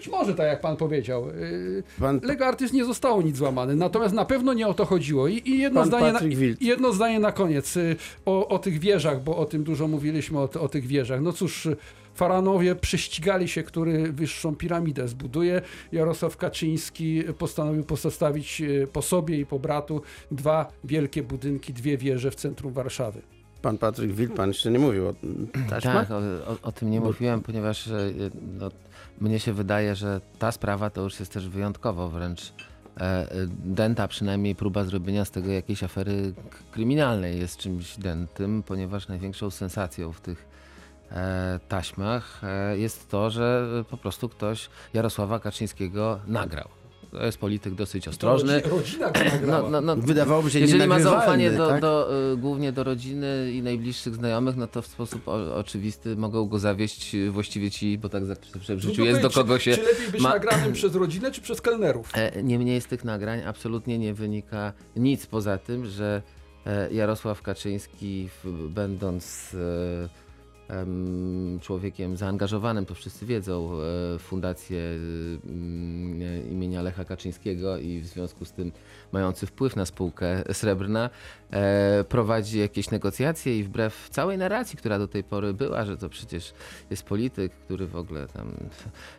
Być 0.02 0.10
może, 0.10 0.36
tak 0.36 0.48
jak 0.48 0.62
pan 0.62 0.78
powiedział. 0.78 1.30
y, 1.30 1.84
Pan, 2.00 2.20
Lego 2.24 2.46
Artys 2.46 2.74
nie 2.74 2.86
zostało 2.86 3.22
nic 3.22 3.38
złamane, 3.38 3.76
natomiast 3.76 4.16
na 4.16 4.26
pewno 4.26 4.54
nie 4.54 4.68
o 4.68 4.74
to 4.74 4.86
chodziło. 4.86 5.28
I, 5.28 5.42
i 5.46 5.60
jedno, 5.60 5.80
Pan 5.80 5.88
zdanie 5.88 6.12
na, 6.12 6.20
Wild. 6.20 6.62
jedno 6.62 6.94
zdanie 6.94 7.20
na 7.20 7.32
koniec 7.32 7.78
y, 7.78 7.96
o, 8.26 8.48
o 8.48 8.60
tych 8.60 8.80
wieżach, 8.80 9.24
bo 9.24 9.38
o 9.38 9.46
tym 9.46 9.64
dużo 9.64 9.88
mówiliśmy, 9.88 10.40
o, 10.40 10.50
o 10.60 10.70
tych 10.70 10.88
wieżach. 10.88 11.22
No 11.22 11.34
cóż, 11.34 11.68
Faranowie 12.16 12.76
prześcigali 12.76 13.48
się, 13.48 13.64
który 13.64 14.12
wyższą 14.12 14.56
piramidę 14.56 15.08
zbuduje. 15.08 15.62
Jarosław 15.92 16.38
Kaczyński 16.38 17.24
postanowił 17.38 17.84
postawić 17.84 18.62
y, 18.62 18.88
po 18.94 19.02
sobie 19.02 19.40
i 19.40 19.46
po 19.46 19.60
bratu 19.60 20.02
dwa 20.32 20.72
wielkie 20.84 21.24
budynki, 21.24 21.74
dwie 21.74 21.98
wieże 21.98 22.32
w 22.32 22.36
centrum 22.36 22.74
Warszawy. 22.74 23.22
Pan 23.62 23.78
Patryk 23.78 24.12
Wild, 24.12 24.34
pan 24.34 24.48
jeszcze 24.50 24.72
nie 24.72 24.80
mówił 24.80 25.08
o 25.08 25.14
taśmach? 25.70 26.08
Tak, 26.08 26.12
o, 26.12 26.52
o, 26.52 26.58
o 26.62 26.72
tym 26.72 26.92
nie 26.92 27.00
Bo- 27.00 27.06
mówiłem, 27.06 27.42
ponieważ 27.42 27.88
e, 27.88 27.94
no, 28.60 28.70
mnie 29.22 29.40
się 29.40 29.54
wydaje, 29.54 29.96
że 29.96 30.22
ta 30.40 30.52
sprawa 30.52 30.90
to 30.90 31.02
już 31.02 31.20
jest 31.20 31.34
też 31.34 31.50
wyjątkowo 31.50 32.10
wręcz 32.10 32.42
e, 32.42 33.02
e, 33.02 33.28
dęta, 33.66 34.08
przynajmniej 34.08 34.56
próba 34.56 34.84
zrobienia 34.84 35.26
z 35.26 35.32
tego 35.32 35.52
jakiejś 35.52 35.84
afery 35.84 36.34
kryminalnej 36.72 37.40
jest 37.40 37.58
czymś 37.58 37.98
dętym, 37.98 38.64
ponieważ 38.64 39.08
największą 39.08 39.50
sensacją 39.50 40.14
w 40.14 40.22
tych 40.22 40.52
taśmach 41.68 42.42
jest 42.74 43.10
to, 43.10 43.30
że 43.30 43.68
po 43.90 43.98
prostu 43.98 44.30
ktoś 44.30 44.70
Jarosława 44.94 45.40
Kaczyńskiego 45.40 46.20
nagrał. 46.28 46.81
To 47.12 47.26
jest 47.26 47.38
polityk 47.38 47.74
dosyć 47.74 48.08
ostrożny. 48.08 48.62
Rodzina. 48.62 49.12
No, 49.48 49.70
no, 49.70 49.82
no, 49.82 49.96
Wydawałoby 49.96 50.52
się 50.52 50.60
jeżeli 50.60 50.88
ma 50.88 51.00
zaufanie 51.00 51.52
do, 51.52 51.68
tak? 51.68 51.82
do, 51.82 52.10
y, 52.34 52.38
głównie 52.38 52.72
do 52.72 52.84
rodziny 52.84 53.52
i 53.54 53.62
najbliższych 53.62 54.16
znajomych, 54.16 54.56
no 54.56 54.68
to 54.68 54.82
w 54.82 54.88
sposób 54.88 55.28
o, 55.28 55.56
oczywisty 55.56 56.16
mogą 56.16 56.46
go 56.46 56.60
zawieść 56.60 57.16
y, 57.16 57.32
właściwie 57.32 57.72
ci, 57.72 57.98
bo 57.98 58.10
tak 58.10 58.26
zawsze 58.26 58.76
w 58.76 58.80
życiu 58.80 58.94
Trudno 58.96 59.06
jest, 59.06 59.22
do 59.22 59.30
kogo 59.30 59.60
się... 59.60 59.72
Czy, 59.72 59.78
czy 59.78 59.84
lepiej 59.84 60.12
być 60.12 60.22
ma- 60.22 60.30
nagranym 60.30 60.74
przez 60.80 60.96
rodzinę, 60.96 61.32
czy 61.32 61.42
przez 61.42 61.62
kelnerów? 61.62 62.10
E, 62.14 62.44
Niemniej 62.44 62.82
z 62.82 62.86
tych 62.86 63.04
nagrań 63.04 63.42
absolutnie 63.46 64.00
nie 64.00 64.14
wynika 64.14 64.74
nic 64.96 65.26
poza 65.26 65.58
tym, 65.58 65.86
że 65.86 66.22
e, 66.66 66.94
Jarosław 66.94 67.42
Kaczyński, 67.42 68.30
będąc 68.70 69.54
e, 69.54 70.31
człowiekiem 71.62 72.18
zaangażowanym, 72.18 72.86
to 72.86 72.96
wszyscy 72.96 73.26
wiedzą, 73.26 73.74
e, 73.74 73.78
w 74.18 74.22
fundację 74.22 74.80
mm, 75.46 76.22
e, 76.22 76.52
imienia 76.52 76.82
Lecha 76.82 77.06
Kaczyńskiego 77.06 77.78
i 77.78 78.00
w 78.00 78.06
związku 78.08 78.46
z 78.46 78.52
tym 78.52 78.72
mający 79.12 79.48
wpływ 79.48 79.76
na 79.76 79.86
spółkę 79.86 80.44
Srebrna, 80.54 81.10
e, 81.52 82.04
prowadzi 82.10 82.60
jakieś 82.60 82.92
negocjacje 82.92 83.60
i 83.60 83.64
wbrew 83.64 84.10
całej 84.10 84.38
narracji, 84.38 84.78
która 84.78 85.00
do 85.00 85.08
tej 85.08 85.24
pory 85.24 85.54
była, 85.54 85.86
że 85.86 85.98
to 85.98 86.10
przecież 86.10 86.54
jest 86.90 87.04
polityk, 87.04 87.52
który 87.54 87.88
w 87.88 87.96
ogóle 87.96 88.28
tam 88.28 88.54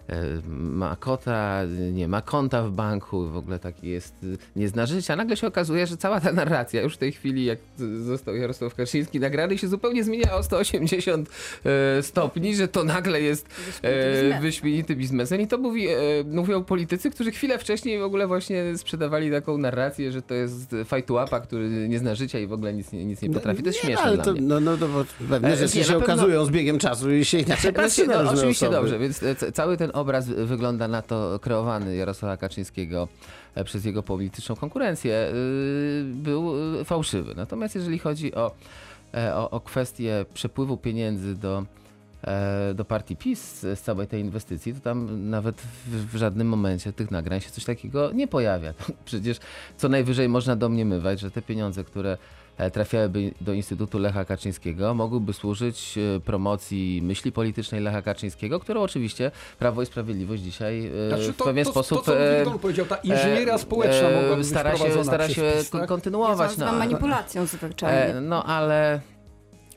e, 0.08 0.26
ma 0.48 0.96
kota, 0.96 1.62
nie 1.92 2.08
ma 2.08 2.22
konta 2.22 2.62
w 2.62 2.70
banku, 2.70 3.28
w 3.28 3.36
ogóle 3.36 3.58
taki 3.58 3.88
jest, 3.88 4.14
nie 4.56 4.68
zna 4.68 4.86
życia. 4.86 5.16
Nagle 5.16 5.36
się 5.36 5.46
okazuje, 5.46 5.86
że 5.86 5.96
cała 5.96 6.20
ta 6.20 6.32
narracja 6.32 6.82
już 6.82 6.94
w 6.94 6.98
tej 6.98 7.12
chwili, 7.12 7.44
jak 7.44 7.58
został 8.02 8.34
Jarosław 8.34 8.74
Kaczyński 8.74 9.20
nagrany, 9.20 9.58
się 9.58 9.68
zupełnie 9.68 10.04
zmienia 10.04 10.34
o 10.34 10.42
180 10.42 11.28
e, 11.28 11.32
stopni, 12.02 12.56
że 12.56 12.68
to 12.68 12.84
nagle 12.84 13.20
jest 13.20 13.46
e, 13.82 14.40
wyśmienitym 14.40 14.98
biznesem 14.98 15.40
i 15.40 15.46
to 15.46 15.58
mówi, 15.58 15.88
e, 15.88 15.96
mówią 16.26 16.64
politycy, 16.64 17.10
którzy 17.10 17.30
chwilę 17.30 17.58
wcześniej 17.58 17.98
w 17.98 18.02
ogóle 18.02 18.26
właśnie 18.26 18.78
sprzedawali 18.78 19.30
taką 19.30 19.58
narrację, 19.58 20.12
że 20.12 20.22
to 20.22 20.34
jest 20.34 20.74
fajtułapa, 20.84 21.40
który 21.40 21.68
nie 21.88 21.98
zna 21.98 22.14
życia 22.14 22.38
i 22.38 22.46
w 22.46 22.52
ogóle 22.52 22.72
nic, 22.74 22.92
nie- 22.92 23.04
nic 23.04 23.22
nie 23.22 23.30
potrafi. 23.30 23.62
To 23.62 23.68
jest 23.68 23.78
nie, 23.84 23.86
śmieszne 23.86 24.04
ale 24.04 24.18
to, 24.18 24.32
mnie. 24.32 24.40
no, 24.40 24.60
no 24.60 24.76
to 24.76 24.88
bo 24.88 25.04
pewne 25.30 25.48
E, 25.52 25.56
rzeczy 25.56 25.78
nie, 25.78 25.84
się 25.84 25.92
pewno- 25.92 26.04
okazują 26.06 26.44
z 26.44 26.50
biegiem 26.50 26.78
czasu 26.78 27.12
i 27.12 27.24
się 27.24 27.38
inaczej 27.38 27.72
patrzy 27.72 28.06
na 28.06 28.22
no, 28.22 28.30
oczywiście 28.30 28.68
osoby. 28.68 28.80
dobrze, 28.82 28.98
więc 28.98 29.22
e, 29.22 29.34
ca- 29.34 29.52
cały 29.52 29.76
ten 29.76 29.90
obraz 29.94 30.26
wy- 30.28 30.46
wygląda 30.46 30.88
na 30.88 31.02
to 31.02 31.38
kreowany 31.42 31.96
Jarosława 31.96 32.36
Kaczyńskiego 32.36 33.08
e, 33.54 33.64
przez 33.64 33.84
jego 33.84 34.02
polityczną 34.02 34.56
konkurencję 34.56 35.28
był 36.04 36.52
fałszywy. 36.84 37.34
Natomiast 37.36 37.74
jeżeli 37.74 37.98
chodzi 37.98 38.34
o, 38.34 38.46
e, 38.46 38.52
o, 39.34 39.50
o 39.50 39.60
kwestię 39.60 40.24
przepływu 40.34 40.76
pieniędzy 40.76 41.34
do 41.34 41.64
e, 42.24 42.74
do 42.74 42.84
partii 42.84 43.16
PiS 43.16 43.60
z 43.60 43.80
całej 43.80 44.06
tej 44.06 44.20
inwestycji, 44.20 44.74
to 44.74 44.80
tam 44.80 45.30
nawet 45.30 45.60
w, 45.60 46.12
w 46.12 46.16
żadnym 46.16 46.48
momencie 46.48 46.92
tych 46.92 47.10
nagrań 47.10 47.40
się 47.40 47.50
coś 47.50 47.64
takiego 47.64 48.12
nie 48.12 48.28
pojawia. 48.28 48.74
Przecież 49.04 49.38
co 49.76 49.88
najwyżej 49.88 50.28
można 50.28 50.56
domniemywać, 50.56 51.20
że 51.20 51.30
te 51.30 51.42
pieniądze, 51.42 51.84
które 51.84 52.12
e, 52.12 52.16
trafiałyby 52.72 53.34
do 53.40 53.52
Instytutu 53.52 53.98
Lecha 53.98 54.24
Kaczyńskiego, 54.24 54.94
mogłyby 54.94 55.32
służyć 55.32 55.98
e, 55.98 56.20
promocji 56.20 57.00
myśli 57.02 57.32
politycznej 57.32 57.80
Lecha 57.80 58.02
Kaczyńskiego, 58.02 58.60
którą 58.60 58.82
oczywiście 58.82 59.30
Prawo 59.58 59.82
i 59.82 59.86
Sprawiedliwość 59.86 60.42
dzisiaj 60.42 60.86
e, 60.86 61.08
Znaczy, 61.08 61.32
w 61.32 61.36
pewien 61.36 61.64
sposób 61.64 61.98
To, 61.98 62.04
co 62.04 62.20
e, 62.20 62.58
powiedział, 62.58 62.86
ta 62.86 62.96
inżynieria 62.96 63.54
e, 63.54 63.58
społeczna 63.58 64.08
e, 64.08 64.22
mogła 64.22 64.36
być 64.36 64.46
stara 64.46 64.76
się, 64.76 65.04
stara 65.04 65.24
przez 65.24 65.36
się 65.36 65.52
PiS, 65.58 65.70
tak? 65.70 65.88
kontynuować. 65.88 66.56
To 66.56 66.64
no, 66.64 66.72
manipulacją 66.72 67.46
zwyczajnie. 67.46 68.14
E, 68.16 68.20
no 68.20 68.44
ale 68.44 69.00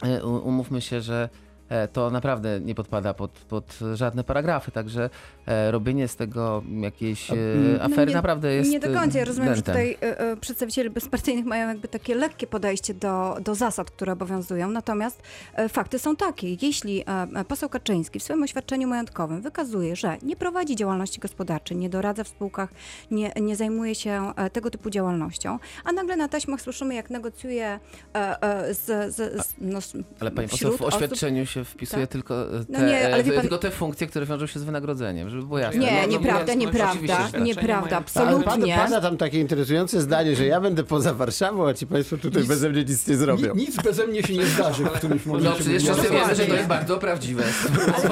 e, 0.04 0.26
umówmy 0.26 0.82
się, 0.82 1.02
że 1.02 1.30
e, 1.32 1.45
to 1.94 2.10
naprawdę 2.12 2.60
nie 2.60 2.76
podpada 2.76 3.14
pod, 3.14 3.32
pod 3.32 3.80
żadne 3.94 4.24
paragrafy, 4.24 4.72
także 4.72 5.10
e, 5.46 5.72
robienie 5.72 6.08
z 6.08 6.16
tego 6.16 6.64
jakiejś 6.82 7.32
e, 7.32 7.36
No 7.78 7.84
afery 7.84 8.06
nie- 8.10 8.16
naprawdę 8.16 8.54
jest 8.54 8.72
Nie 8.72 8.80
do 8.80 8.94
końca. 9.00 9.20
Ja 9.20 9.26
rozumiem, 9.26 9.56
że 9.56 9.62
tutaj 9.62 9.98
e, 10.02 10.20
e, 10.20 10.38
przedstawiciele 10.38 10.90
bezpartyjnych 10.90 11.46
mają 11.46 11.68
jakby 11.68 11.88
takie 11.88 12.16
lekkie 12.16 12.48
podejście 12.48 12.94
do, 12.94 13.38
do 13.42 13.56
zasad, 13.56 13.92
które 13.92 14.14
obowiązują. 14.14 14.70
Natomiast 14.70 15.22
e, 15.54 15.70
fakty 15.70 16.00
są 16.00 16.16
takie. 16.16 16.54
Jeśli 16.62 17.02
e, 17.02 17.06
e, 17.36 17.46
poseł 17.46 17.70
Kaczyński 17.70 18.20
w 18.20 18.24
swoim 18.24 18.44
oświadczeniu 18.44 18.88
majątkowym 18.88 19.42
wykazuje, 19.42 19.96
że 19.96 20.18
nie 20.24 20.36
prowadzi 20.36 20.76
działalności 20.76 21.20
gospodarczej, 21.20 21.78
nie 21.78 21.90
doradza 21.90 22.24
w 22.24 22.28
spółkach, 22.28 22.70
nie, 23.12 23.32
nie 23.42 23.56
zajmuje 23.56 23.96
się 23.96 24.34
e, 24.36 24.50
tego 24.50 24.70
typu 24.70 24.90
działalnością, 24.90 25.60
a 25.84 25.92
nagle 25.92 26.16
na 26.16 26.28
taśmach 26.28 26.62
słyszymy, 26.62 26.96
jak 26.96 27.10
negocjuje 27.10 27.80
e, 28.16 28.42
e, 28.44 28.74
z, 28.74 29.16
z, 29.16 29.16
z, 29.16 29.54
no, 29.62 29.80
Ale 30.20 30.32
pani 30.32 30.48
poseł 30.48 30.72
w 30.72 30.82
osób- 30.82 30.88
oświadczeniu 30.94 31.46
się 31.56 31.66
wpisuje 31.66 32.02
Tak. 32.04 32.12
tylko, 32.12 32.56
e, 32.60 32.66
te, 32.66 32.66
No 32.70 32.80
nie, 32.88 33.06
ale 33.06 33.18
e, 33.18 33.24
pan- 33.24 33.42
tylko 33.42 33.58
te 33.58 33.72
funkcje, 33.72 34.08
które 34.08 34.26
wiążą 34.26 34.48
się 34.48 34.60
z 34.60 34.64
wynagrodzeniem, 34.64 35.30
żeby 35.30 35.44
było 35.44 35.60
jasne. 35.60 35.80
Nie, 35.80 35.92
No, 35.92 36.02
no, 36.02 36.08
nieprawda, 36.08 36.40
jasność, 36.40 36.60
nieprawda, 36.60 37.14
oczywiście, 37.18 37.42
nieprawda, 37.42 37.88
Ale 37.88 37.98
absolutnie. 37.98 38.44
pada, 38.76 38.84
pada 38.84 39.02
tam 39.02 39.18
takie 39.18 39.40
interesujące 39.40 40.02
zdanie, 40.02 40.36
że 40.36 40.46
ja 40.46 40.62
będę 40.62 40.84
poza 40.84 41.14
Warszawą, 41.14 41.68
a 41.68 41.74
ci 41.74 41.88
państwo 41.88 42.18
tutaj 42.18 42.42
Nic- 42.42 42.50
beze 42.50 42.70
mnie 42.70 42.84
nic 42.84 43.08
nie 43.08 43.16
zrobią. 43.18 43.56
Ni- 43.56 43.62
Nic 43.66 43.76
beze 43.84 44.08
mnie 44.08 44.24
się 44.24 44.34
nie 44.34 44.46
zdarzy 44.46 44.84
w 44.84 44.90
którymś 44.92 45.26
momencie. 45.26 45.50
No 45.50 45.56
przecież 45.56 45.84
wszyscy 45.84 46.10
wiemy, 46.14 46.36
że 46.36 46.46
to 46.46 46.56
jest 46.56 46.68
bardzo 46.68 46.98
prawdziwe. 46.98 47.44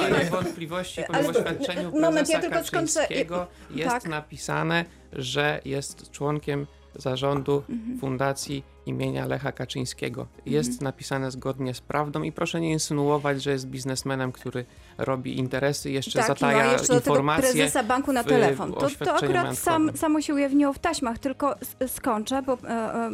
Ale 0.06 0.26
wątpliwości, 0.26 1.02
bo 1.08 1.14
Ale- 1.16 1.24
w 1.24 1.30
oświadczeniu 1.38 1.92
moment, 1.92 2.14
prezesa 2.14 2.34
ja 2.34 2.40
tylko 2.42 2.64
skończę. 2.68 2.94
Kaczyńskiego 3.02 3.48
jest 3.76 3.90
Tak. 3.90 4.06
napisane, 4.08 4.86
że 5.14 5.62
jest 5.66 6.12
członkiem 6.12 6.68
zarządu 6.96 7.64
Mhm. 7.70 8.00
Fundacji 8.00 8.64
imienia 8.86 9.26
Lecha 9.26 9.52
Kaczyńskiego. 9.52 10.28
Jest 10.46 10.82
napisane 10.82 11.32
zgodnie 11.32 11.74
z 11.74 11.82
prawdą 11.82 12.24
i 12.24 12.32
proszę 12.32 12.62
nie 12.62 12.72
insynuować, 12.72 13.44
że 13.44 13.52
jest 13.52 13.68
biznesmenem, 13.68 14.32
który 14.32 14.66
robi 14.98 15.40
interesy, 15.40 15.92
jeszcze 15.92 16.20
tak, 16.20 16.28
zataja 16.28 16.66
no, 16.66 16.72
jeszcze 16.72 16.88
do 16.88 17.00
informacje. 17.00 17.52
prezesa 17.52 17.84
banku 17.84 18.14
na 18.14 18.24
telefon. 18.24 18.72
w 18.72 18.76
To, 18.76 19.06
to 19.06 19.16
akurat 19.16 19.58
sam, 19.58 19.98
samo 19.98 20.22
się 20.22 20.34
ujawniło 20.34 20.74
w 20.74 20.80
taśmach, 20.80 21.20
tylko 21.20 21.56
skończę, 21.88 22.42
bo 22.42 22.54
e, 22.54 22.70
e, 22.70 23.12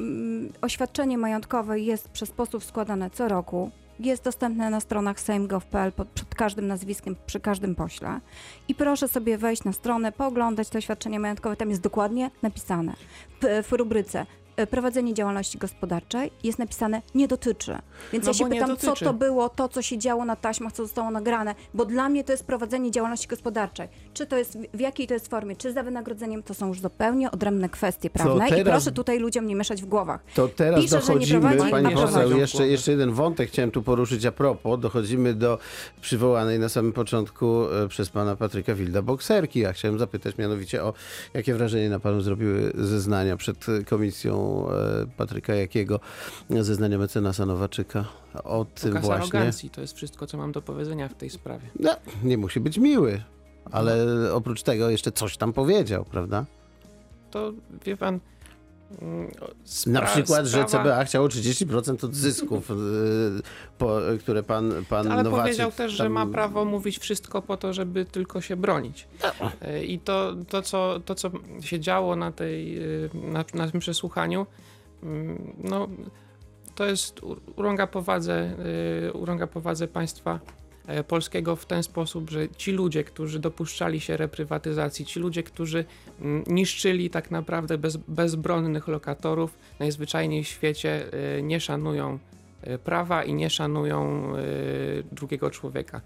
oświadczenie 0.61 1.17
majątkowe 1.17 1.79
jest 1.79 2.09
przez 2.09 2.31
posłów 2.31 2.65
składane 2.65 3.09
co 3.09 3.27
roku. 3.27 3.71
Jest 3.99 4.23
dostępne 4.23 4.69
na 4.69 4.79
stronach 4.79 5.19
sejm.gov.pl 5.19 5.91
pod, 5.91 6.07
przed 6.07 6.35
każdym 6.35 6.67
nazwiskiem, 6.67 7.15
przy 7.25 7.39
każdym 7.39 7.75
pośle. 7.75 8.19
I 8.67 8.75
proszę 8.75 9.07
sobie 9.07 9.37
wejść 9.37 9.63
na 9.63 9.73
stronę, 9.73 10.11
pooglądać 10.11 10.69
to 10.69 10.77
oświadczenie 10.77 11.19
majątkowe. 11.19 11.55
Tam 11.55 11.69
jest 11.69 11.81
dokładnie 11.81 12.31
napisane. 12.41 12.93
W, 13.41 13.67
w 13.67 13.71
rubryce 13.71 14.25
prowadzenie 14.67 15.13
działalności 15.13 15.57
gospodarczej 15.57 16.31
jest 16.43 16.59
napisane 16.59 17.01
nie 17.15 17.27
dotyczy. 17.27 17.77
Więc 18.13 18.25
No 18.25 18.29
ja 18.29 18.33
się 18.33 18.49
pytam, 18.49 18.77
co 18.77 18.95
to 18.95 19.13
było, 19.13 19.49
to 19.49 19.67
co 19.69 19.81
się 19.81 19.97
działo 19.97 20.25
na 20.25 20.35
taśmach, 20.35 20.73
co 20.73 20.83
zostało 20.83 21.11
nagrane, 21.11 21.55
bo 21.73 21.85
dla 21.85 22.09
mnie 22.09 22.23
to 22.23 22.31
jest 22.31 22.43
prowadzenie 22.43 22.91
działalności 22.91 23.27
gospodarczej. 23.27 23.87
Czy 24.13 24.25
to 24.25 24.37
jest, 24.37 24.57
w 24.73 24.79
jakiej 24.79 25.07
to 25.07 25.13
jest 25.13 25.27
formie, 25.27 25.55
czy 25.55 25.73
za 25.73 25.83
wynagrodzeniem, 25.83 26.43
to 26.43 26.53
są 26.53 26.67
już 26.67 26.81
zupełnie 26.81 27.31
odrębne 27.31 27.69
kwestie 27.69 28.09
prawne 28.09 28.47
i 28.47 28.49
teraz- 28.49 28.63
proszę 28.63 28.91
tutaj 28.91 29.19
ludziom 29.19 29.47
nie 29.47 29.55
mieszać 29.55 29.81
w 29.81 29.85
głowach. 29.85 30.21
To 30.35 30.47
teraz 30.47 30.81
Pisze, 30.81 31.01
że 31.01 31.01
nie 31.01 31.07
dochodzimy, 31.07 31.39
prowadzi, 31.41 31.71
pani 31.71 31.87
a 31.87 31.91
poseł, 31.91 32.37
jeszcze, 32.37 32.67
jeszcze 32.67 32.91
jeden 32.91 33.11
wątek 33.11 33.49
chciałem 33.49 33.71
tu 33.71 33.83
poruszyć 33.83 34.25
a 34.25 34.31
propos. 34.31 34.79
Dochodzimy 34.79 35.33
do 35.33 35.59
przywołanej 36.01 36.59
na 36.59 36.69
samym 36.69 36.93
początku 36.93 37.63
e, 37.63 37.87
przez 37.87 38.09
pana 38.09 38.35
Patryka 38.35 38.75
Wilda 38.75 39.01
bokserki. 39.01 39.59
Ja 39.59 39.73
chciałem 39.73 39.99
zapytać 39.99 40.37
mianowicie 40.37 40.83
o 40.83 40.93
jakie 41.33 41.53
wrażenie 41.53 41.89
na 41.89 41.99
panu 41.99 42.21
zrobiły 42.21 42.71
zeznania 42.75 43.37
przed 43.37 43.69
e, 43.69 43.83
komisją 43.83 44.48
e, 45.03 45.05
Patryka 45.17 45.55
Jakiego, 45.55 45.99
zeznania 46.49 46.97
mecenasa 46.97 47.45
Nowaczyka 47.45 48.05
o 48.43 48.65
tym 48.65 48.91
Ukaz 48.91 49.05
właśnie. 49.05 49.39
arogancji, 49.39 49.69
to 49.69 49.81
jest 49.81 49.95
wszystko, 49.95 50.27
co 50.27 50.37
mam 50.37 50.51
do 50.51 50.61
powiedzenia 50.61 51.07
w 51.09 51.13
tej 51.13 51.29
sprawie. 51.29 51.67
No, 51.79 51.95
nie 52.23 52.37
musi 52.37 52.59
być 52.59 52.77
miły, 52.77 53.23
ale 53.71 54.05
oprócz 54.33 54.63
tego 54.63 54.89
jeszcze 54.89 55.11
coś 55.11 55.37
tam 55.37 55.53
powiedział, 55.53 56.05
prawda? 56.05 56.45
To 57.31 57.51
wie 57.85 57.97
pan. 57.97 58.19
O, 59.41 59.45
Na 59.89 60.01
spra- 60.01 60.05
przykład, 60.05 60.45
że 60.45 60.57
sprawa- 60.67 60.83
CBA 60.83 61.03
chciało 61.05 61.27
30% 61.27 62.03
od 62.05 62.15
zysków, 62.15 62.71
y, 62.71 62.73
po, 63.77 63.97
które 64.19 64.43
pan, 64.43 64.73
pan 64.89 65.11
Ale 65.11 65.23
Nowaczyk 65.23 65.43
powiedział 65.43 65.71
też, 65.71 65.91
że 65.91 66.03
tam- 66.03 66.11
ma 66.13 66.25
prawo 66.25 66.65
mówić 66.65 66.99
wszystko 66.99 67.41
po 67.41 67.57
to, 67.57 67.73
żeby 67.73 68.05
tylko 68.05 68.41
się 68.41 68.55
bronić. 68.55 69.07
E, 69.61 69.83
I 69.85 69.99
to, 69.99 70.35
to, 70.49 70.61
co, 70.61 70.99
to 71.05 71.15
co 71.15 71.31
się 71.61 71.79
działo 71.79 72.15
na, 72.15 72.31
tej, 72.31 72.79
y, 73.05 73.09
na, 73.13 73.45
na 73.53 73.71
tym 73.71 73.79
przesłuchaniu, 73.79 74.45
mm, 75.03 75.53
no, 75.63 75.87
to 76.75 76.85
jest 76.85 77.19
urąga 77.55 77.87
powadze, 77.87 78.51
y, 79.09 79.13
urąga 79.13 79.47
powadze 79.47 79.87
państwa 79.87 80.39
polskiego 81.07 81.55
w 81.55 81.65
ten 81.65 81.83
sposób, 81.83 82.29
że 82.29 82.49
ci 82.49 82.71
ludzie, 82.71 83.03
którzy 83.03 83.39
dopuszczali 83.39 83.99
się 83.99 84.17
reprywatyzacji, 84.17 85.05
ci 85.05 85.19
ludzie, 85.19 85.43
którzy 85.43 85.85
mm, 86.21 86.43
niszczyli 86.47 87.09
tak 87.09 87.31
naprawdę 87.31 87.77
bez, 87.77 87.97
bezbronnych 87.97 88.87
lokatorów, 88.87 89.57
najzwyczajniej 89.79 90.43
w 90.43 90.47
świecie 90.47 91.05
y, 91.37 91.43
nie 91.43 91.59
szanują 91.59 92.19
y, 92.67 92.77
prawa 92.77 93.23
i 93.23 93.33
nie 93.33 93.49
szanują 93.49 94.33
drugiego 95.11 95.51
człowieka. 95.51 96.01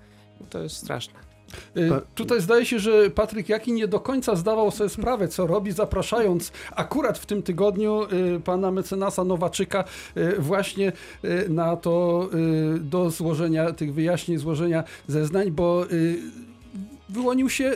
To 0.49 0.59
jest 0.59 0.75
straszne. 0.75 1.32
Y, 1.77 1.91
Tutaj 2.15 2.41
zdaje 2.41 2.65
się, 2.65 2.79
że 2.79 3.09
Patryk 3.09 3.49
Jaki 3.49 3.73
nie 3.73 3.87
do 3.87 3.99
końca 3.99 4.35
zdawał 4.35 4.71
sobie 4.71 4.89
sprawę, 4.89 5.27
co 5.27 5.47
robi, 5.47 5.71
zapraszając 5.71 6.51
akurat 6.75 7.17
w 7.17 7.25
tym 7.25 7.43
tygodniu 7.43 8.07
y, 8.35 8.39
pana 8.39 8.71
mecenasa 8.71 9.23
Nowaczyka 9.23 9.83
y, 10.17 10.35
właśnie 10.39 10.91
na 11.49 11.77
to 11.77 12.29
do 12.79 13.09
złożenia 13.09 13.71
tych 13.71 13.93
wyjaśnień, 13.93 14.37
złożenia 14.37 14.83
zeznań, 15.07 15.51
bo 15.51 15.85
wyłonił 17.09 17.49
się 17.49 17.75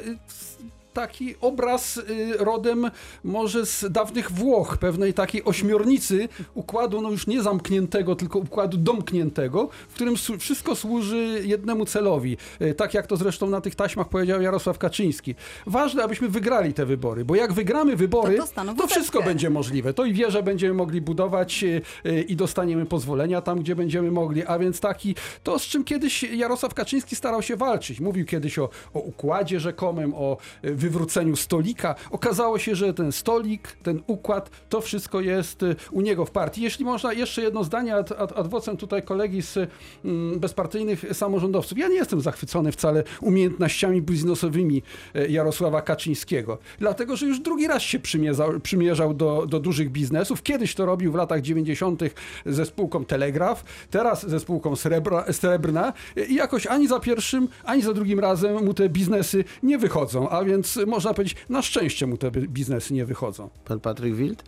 taki 0.97 1.35
obraz 1.41 1.97
y, 1.97 2.03
rodem 2.37 2.91
może 3.23 3.65
z 3.65 3.85
dawnych 3.91 4.31
Włoch, 4.31 4.77
pewnej 4.77 5.13
takiej 5.13 5.43
ośmiornicy 5.43 6.29
układu, 6.53 7.01
no 7.01 7.11
już 7.11 7.27
nie 7.27 7.41
zamkniętego, 7.41 8.15
tylko 8.15 8.39
układu 8.39 8.77
domkniętego, 8.77 9.69
w 9.89 9.93
którym 9.93 10.15
wszystko 10.39 10.75
służy 10.75 11.41
jednemu 11.43 11.85
celowi. 11.85 12.37
Y, 12.61 12.73
Tak 12.73 12.93
jak 12.93 13.07
to 13.07 13.17
zresztą 13.17 13.49
na 13.49 13.61
tych 13.61 13.75
taśmach 13.75 14.09
powiedział 14.09 14.41
Jarosław 14.41 14.77
Kaczyński. 14.77 15.35
Ważne, 15.65 16.03
abyśmy 16.03 16.29
wygrali 16.29 16.73
te 16.73 16.85
wybory, 16.85 17.25
bo 17.25 17.35
jak 17.35 17.53
wygramy 17.53 17.95
wybory, 17.95 18.37
To 18.37 18.81
to 18.81 18.87
wszystko 18.87 19.23
będzie 19.23 19.49
możliwe. 19.49 19.93
To 19.93 20.05
i 20.05 20.13
wieże 20.13 20.43
będziemy 20.43 20.73
mogli 20.73 21.01
budować 21.01 21.63
y, 21.63 22.21
i 22.21 22.35
dostaniemy 22.35 22.85
pozwolenia 22.85 23.41
tam, 23.41 23.59
gdzie 23.59 23.75
będziemy 23.75 24.11
mogli. 24.11 24.45
A 24.45 24.59
więc 24.59 24.79
taki, 24.79 25.15
to 25.43 25.59
z 25.59 25.63
czym 25.63 25.83
kiedyś 25.83 26.23
Jarosław 26.23 26.73
Kaczyński 26.73 27.15
starał 27.15 27.41
się 27.41 27.55
walczyć. 27.55 27.99
Mówił 27.99 28.25
kiedyś 28.25 28.59
o, 28.59 28.69
o 28.93 28.99
układzie 28.99 29.59
rzekomym, 29.59 30.13
o 30.15 30.37
y, 30.65 30.75
wywróceniu 30.89 31.35
stolika. 31.35 31.95
Okazało 32.11 32.59
się, 32.59 32.75
że 32.75 32.93
ten 32.93 33.11
stolik, 33.11 33.77
ten 33.83 34.01
układ, 34.07 34.49
to 34.69 34.81
wszystko 34.81 35.21
jest 35.21 35.63
y, 35.63 35.75
u 35.91 36.01
niego 36.01 36.25
w 36.25 36.31
partii. 36.31 36.61
Jeśli 36.61 36.85
można, 36.85 37.13
jeszcze 37.13 37.41
jedno 37.41 37.63
zdanie 37.63 37.95
ad, 37.95 38.11
ad, 38.11 38.37
ad 38.37 38.47
vocem 38.47 38.77
tutaj 38.77 39.03
kolegi 39.03 39.41
z 39.41 39.57
mm, 40.05 40.39
bezpartyjnych 40.39 41.05
samorządowców. 41.13 41.77
Ja 41.77 41.87
nie 41.87 41.95
jestem 41.95 42.21
zachwycony 42.21 42.71
wcale 42.71 43.03
umiejętnościami 43.21 44.01
biznesowymi 44.01 44.83
e, 45.15 45.27
Jarosława 45.27 45.81
Kaczyńskiego. 45.81 46.57
Dlatego, 46.79 47.15
że 47.15 47.25
już 47.25 47.39
drugi 47.39 47.67
raz 47.67 47.81
się 47.81 47.99
przymierzał, 47.99 48.59
przymierzał 48.59 49.13
do, 49.13 49.45
do 49.45 49.59
dużych 49.59 49.91
biznesów. 49.91 50.43
Kiedyś 50.43 50.75
to 50.75 50.85
robił 50.85 51.11
w 51.11 51.15
latach 51.15 51.41
90. 51.41 52.01
ze 52.45 52.65
spółką 52.65 53.05
Telegraf, 53.05 53.63
teraz 53.89 54.29
ze 54.29 54.39
spółką 54.39 54.75
Srebra, 54.75 55.33
Srebrna 55.33 55.93
i 56.29 56.35
jakoś 56.35 56.67
ani 56.67 56.87
za 56.87 56.99
pierwszym, 56.99 57.47
ani 57.63 57.81
za 57.81 57.93
drugim 57.93 58.19
razem 58.19 58.65
mu 58.65 58.73
te 58.73 58.89
biznesy 58.89 59.43
nie 59.63 59.77
wychodzą. 59.77 60.29
A 60.29 60.43
więc 60.43 60.76
można 60.85 61.13
powiedzieć, 61.13 61.37
na 61.49 61.61
szczęście 61.61 62.07
mu 62.07 62.17
te 62.17 62.31
bi- 62.31 62.47
biznesy 62.49 62.93
nie 62.93 63.05
wychodzą. 63.05 63.49
Pan 63.65 63.79
Patryk 63.79 64.15
Wild? 64.15 64.43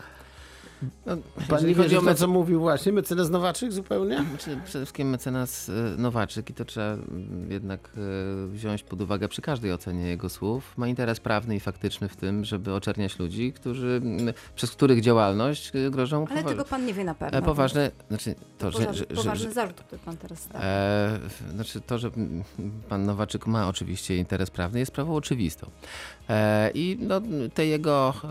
No, 1.06 1.18
Pan 1.18 1.22
jeżeli 1.50 1.68
nie 1.68 1.76
chodzi 1.76 1.90
wierzy 1.90 1.98
o 1.98 2.02
w 2.02 2.06
to, 2.06 2.12
mece- 2.12 2.16
co 2.16 2.28
mówił 2.28 2.60
właśnie 2.60 2.92
mecenas 2.92 3.30
Nowaczyk 3.30 3.72
zupełnie? 3.72 4.26
Znaczy, 4.30 4.60
przede 4.66 4.86
wszystkim 4.86 5.10
mecenas 5.10 5.70
e, 5.70 5.74
Nowaczyk 6.02 6.50
i 6.50 6.54
to 6.54 6.66
trzeba 6.66 6.86
mm, 6.94 7.52
jednak 7.52 7.90
e, 7.98 8.48
wziąć 8.48 8.84
pod 8.84 9.02
uwagę 9.02 9.28
przy 9.28 9.42
każdej 9.42 9.74
ocenie 9.74 10.08
jego 10.08 10.30
słów. 10.30 10.78
Ma 10.78 10.88
interes 10.88 11.20
prawny 11.20 11.56
i 11.56 11.60
faktyczny 11.60 12.10
w 12.10 12.16
tym, 12.16 12.46
żeby 12.46 12.74
oczerniać 12.74 13.20
ludzi, 13.20 13.54
którzy, 13.54 14.02
mm, 14.04 14.34
przez 14.56 14.72
których 14.72 15.02
działalność 15.02 15.72
e, 15.76 15.90
grożą 15.92 16.26
Ale 16.32 16.42
powa- 16.44 16.50
tego 16.50 16.66
pan 16.66 16.86
nie 16.86 16.94
wie 16.94 17.04
na 17.04 17.16
pewno. 17.16 17.42
poważne, 17.42 17.92
znaczy 18.10 18.36
to, 18.58 18.72
że, 18.72 18.78
Poważny, 18.80 18.94
że, 18.98 19.06
że, 19.10 19.16
poważny 19.24 19.46
że 19.48 19.54
zarzut, 19.54 19.82
który 19.82 20.02
pan 20.06 20.18
teraz 20.18 20.40
stawia. 20.40 20.66
E, 20.66 21.20
znaczy 21.54 21.82
to, 21.82 21.98
że 21.98 22.08
mm, 22.08 22.44
pan 22.90 23.06
Nowaczyk 23.06 23.48
ma 23.48 23.68
oczywiście 23.68 24.18
interes 24.18 24.50
prawny 24.52 24.80
jest 24.80 24.92
sprawą 24.92 25.16
oczywistą. 25.16 25.70
E, 26.30 26.72
I 26.74 26.98
no, 27.02 27.22
te 27.54 27.66
jego 27.66 28.14
e, 28.24 28.28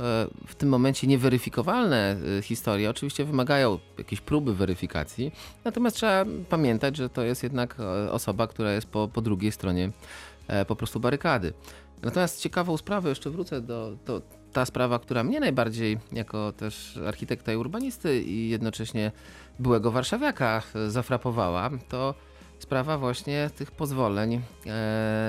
w 0.46 0.54
tym 0.54 0.68
momencie 0.68 1.06
nieweryfikowalne 1.06 2.16
e, 2.37 2.37
historie 2.42 2.90
oczywiście 2.90 3.24
wymagają 3.24 3.78
jakiejś 3.98 4.20
próby 4.20 4.54
weryfikacji, 4.54 5.32
natomiast 5.64 5.96
trzeba 5.96 6.24
pamiętać, 6.48 6.96
że 6.96 7.08
to 7.08 7.22
jest 7.22 7.42
jednak 7.42 7.76
e, 7.80 8.12
osoba, 8.12 8.46
która 8.46 8.72
jest 8.72 8.86
po, 8.86 9.08
po 9.08 9.20
drugiej 9.20 9.52
stronie 9.52 9.90
e, 10.48 10.64
po 10.64 10.76
prostu 10.76 11.00
barykady. 11.00 11.52
Natomiast 12.02 12.40
ciekawą 12.40 12.76
sprawę, 12.76 13.08
jeszcze 13.08 13.30
wrócę 13.30 13.60
do, 13.60 13.96
do 14.06 14.22
ta 14.52 14.64
sprawa, 14.64 14.98
która 14.98 15.24
mnie 15.24 15.40
najbardziej 15.40 15.98
jako 16.12 16.52
też 16.52 16.98
architekta 17.06 17.52
i 17.52 17.56
urbanisty 17.56 18.22
i 18.22 18.48
jednocześnie 18.48 19.12
byłego 19.58 19.90
warszawiaka 19.90 20.62
e, 20.74 20.90
zafrapowała, 20.90 21.70
to 21.88 22.14
sprawa 22.58 22.98
właśnie 22.98 23.50
tych 23.56 23.70
pozwoleń 23.70 24.40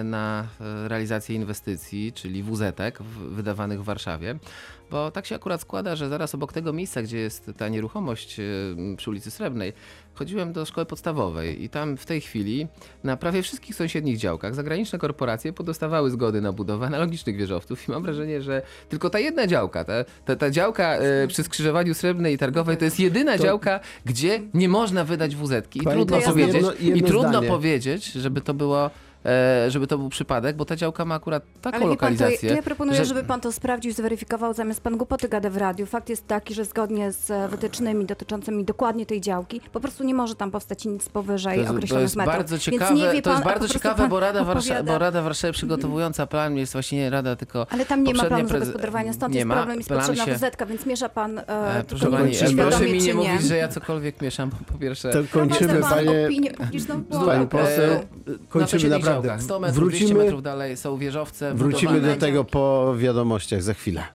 na 0.03 0.47
realizację 0.87 1.35
inwestycji, 1.35 2.13
czyli 2.13 2.43
WZ-ek 2.43 2.99
w- 3.01 3.33
wydawanych 3.35 3.81
w 3.81 3.83
Warszawie. 3.85 4.39
Bo 4.91 5.11
tak 5.11 5.25
się 5.25 5.35
akurat 5.35 5.61
składa, 5.61 5.95
że 5.95 6.09
zaraz 6.09 6.35
obok 6.35 6.53
tego 6.53 6.73
miejsca, 6.73 7.01
gdzie 7.01 7.17
jest 7.17 7.51
ta 7.57 7.67
nieruchomość 7.69 8.39
e, 8.39 8.43
przy 8.97 9.09
ulicy 9.09 9.31
Srebrnej, 9.31 9.73
chodziłem 10.13 10.53
do 10.53 10.65
szkoły 10.65 10.85
podstawowej 10.85 11.63
i 11.63 11.69
tam 11.69 11.97
w 11.97 12.05
tej 12.05 12.21
chwili 12.21 12.67
na 13.03 13.17
prawie 13.17 13.41
wszystkich 13.41 13.75
sąsiednich 13.75 14.17
działkach 14.17 14.55
zagraniczne 14.55 14.99
korporacje 14.99 15.53
podostawały 15.53 16.11
zgody 16.11 16.41
na 16.41 16.51
budowę 16.51 16.85
analogicznych 16.85 17.35
wieżowców 17.37 17.87
i 17.87 17.91
mam 17.91 18.03
wrażenie, 18.03 18.41
że 18.41 18.61
tylko 18.89 19.09
ta 19.09 19.19
jedna 19.19 19.47
działka, 19.47 19.83
ta, 19.83 19.93
ta, 20.25 20.35
ta 20.35 20.49
działka 20.51 20.95
e, 20.95 21.27
przy 21.27 21.43
skrzyżowaniu 21.43 21.93
Srebrnej 21.93 22.33
i 22.33 22.37
Targowej 22.37 22.77
to 22.77 22.85
jest 22.85 22.99
jedyna 22.99 23.37
To- 23.37 23.43
działka, 23.43 23.79
gdzie 24.05 24.41
nie 24.53 24.69
można 24.69 25.03
wydać 25.03 25.35
WZ-ki 25.35 25.79
i 25.79 25.83
trudno 25.83 26.17
jedno- 26.35 26.71
jedno 26.79 26.95
i 26.95 27.01
trudno 27.01 27.29
zdanie. 27.29 27.47
powiedzieć, 27.47 28.05
żeby 28.11 28.41
to 28.41 28.53
było 28.53 28.89
żeby 29.67 29.87
to 29.87 29.97
był 29.97 30.09
przypadek, 30.09 30.55
bo 30.55 30.65
ta 30.65 30.75
działka 30.75 31.05
ma 31.05 31.15
akurat 31.15 31.43
taką 31.61 31.75
Ale 31.77 31.79
pan, 31.79 31.81
to, 31.81 31.89
lokalizację. 31.89 32.49
to 32.49 32.55
ja 32.55 32.61
proponuję, 32.63 32.97
że- 32.97 33.05
żeby 33.05 33.23
pan 33.23 33.41
to 33.41 33.51
sprawdził, 33.51 33.91
zweryfikował, 33.93 34.53
zamiast 34.53 34.81
pan 34.81 34.97
głupoty 34.97 35.29
gada 35.29 35.49
w 35.49 35.57
radiu. 35.57 35.85
Fakt 35.85 36.09
jest 36.09 36.27
taki, 36.27 36.53
że 36.53 36.65
zgodnie 36.65 37.11
z 37.11 37.31
e, 37.31 37.47
wytycznymi 37.47 38.05
dotyczącymi 38.05 38.65
dokładnie 38.65 39.05
tej 39.05 39.21
działki, 39.21 39.61
po 39.73 39.79
prostu 39.79 40.03
nie 40.03 40.13
może 40.13 40.35
tam 40.35 40.51
powstać 40.51 40.85
nic 40.85 41.09
powyżej 41.09 41.53
To 41.53 41.59
jest, 41.59 41.69
to 41.71 41.75
określonych 41.75 42.03
jest 42.03 42.15
metrów. 42.15 42.35
bardzo 42.35 42.55
Więc 42.55 42.63
ciekawe, 42.63 42.93
nie 42.95 43.11
wie 43.11 43.21
to 43.21 43.29
pan, 43.29 43.33
jest 43.33 43.45
bardzo 43.45 43.67
ciekawe, 43.67 43.95
pan 43.95 44.09
bo 44.09 44.19
Rada, 44.19 44.43
Warsza, 44.43 44.83
bo 44.83 44.97
Rada 44.97 45.21
Warszawy 45.21 45.53
przygotowująca 45.53 46.27
plan 46.27 46.57
jest 46.57 46.73
właśnie 46.73 46.97
nie 46.99 47.09
Rada, 47.09 47.35
tylko 47.35 47.67
Ale 47.69 47.85
tam 47.85 48.03
nie 48.03 48.13
ma 48.13 48.23
planu 48.23 48.45
prez- 48.45 48.51
zagospodarowania, 48.51 49.13
stąd 49.13 49.33
nie 49.33 49.39
jest 49.39 49.47
ma. 49.47 49.55
problem, 49.55 49.77
jest 49.77 49.89
Plan 49.89 49.99
potrzebna 50.07 50.25
się- 50.25 50.35
WZ-ka, 50.35 50.65
więc 50.65 50.85
miesza 50.85 51.09
pan 51.09 51.39
e, 51.39 51.43
E, 51.47 51.83
proszę 51.87 52.05
nie 52.05 52.11
pani, 52.17 52.31
e, 52.35 52.55
proszę 52.55 52.85
mi 52.85 53.01
nie 53.01 53.13
mówić, 53.13 53.41
że 53.41 53.57
ja 53.57 53.67
cokolwiek 53.67 54.21
mieszam, 54.21 54.49
bo 54.49 54.73
po 54.73 54.79
pierwsze... 54.79 55.09
To 55.13 55.19
kończymy, 55.31 55.81
pan 55.81 55.89
panie... 55.89 56.25
opinię 56.25 56.51
publiczną. 56.51 57.03
Pani 57.25 57.47
poseł, 57.47 57.99
kończymy 58.49 58.67
sąsiednich 58.81 59.05
naprawdę. 59.09 59.27
działkach, 59.27 59.43
100 59.43 59.59
metrów, 59.59 59.89
200 59.89 59.99
Wrócimy, 60.05 60.23
metrów 60.23 60.43
dalej 60.43 60.77
są 60.77 60.97
wieżowce 60.97 61.53
wrócimy 61.53 61.91
budowane. 61.93 62.15
do 62.15 62.21
tego 62.21 62.43
po 62.43 62.95
wiadomościach 62.97 63.63
za 63.63 63.73
chwilę. 63.73 64.03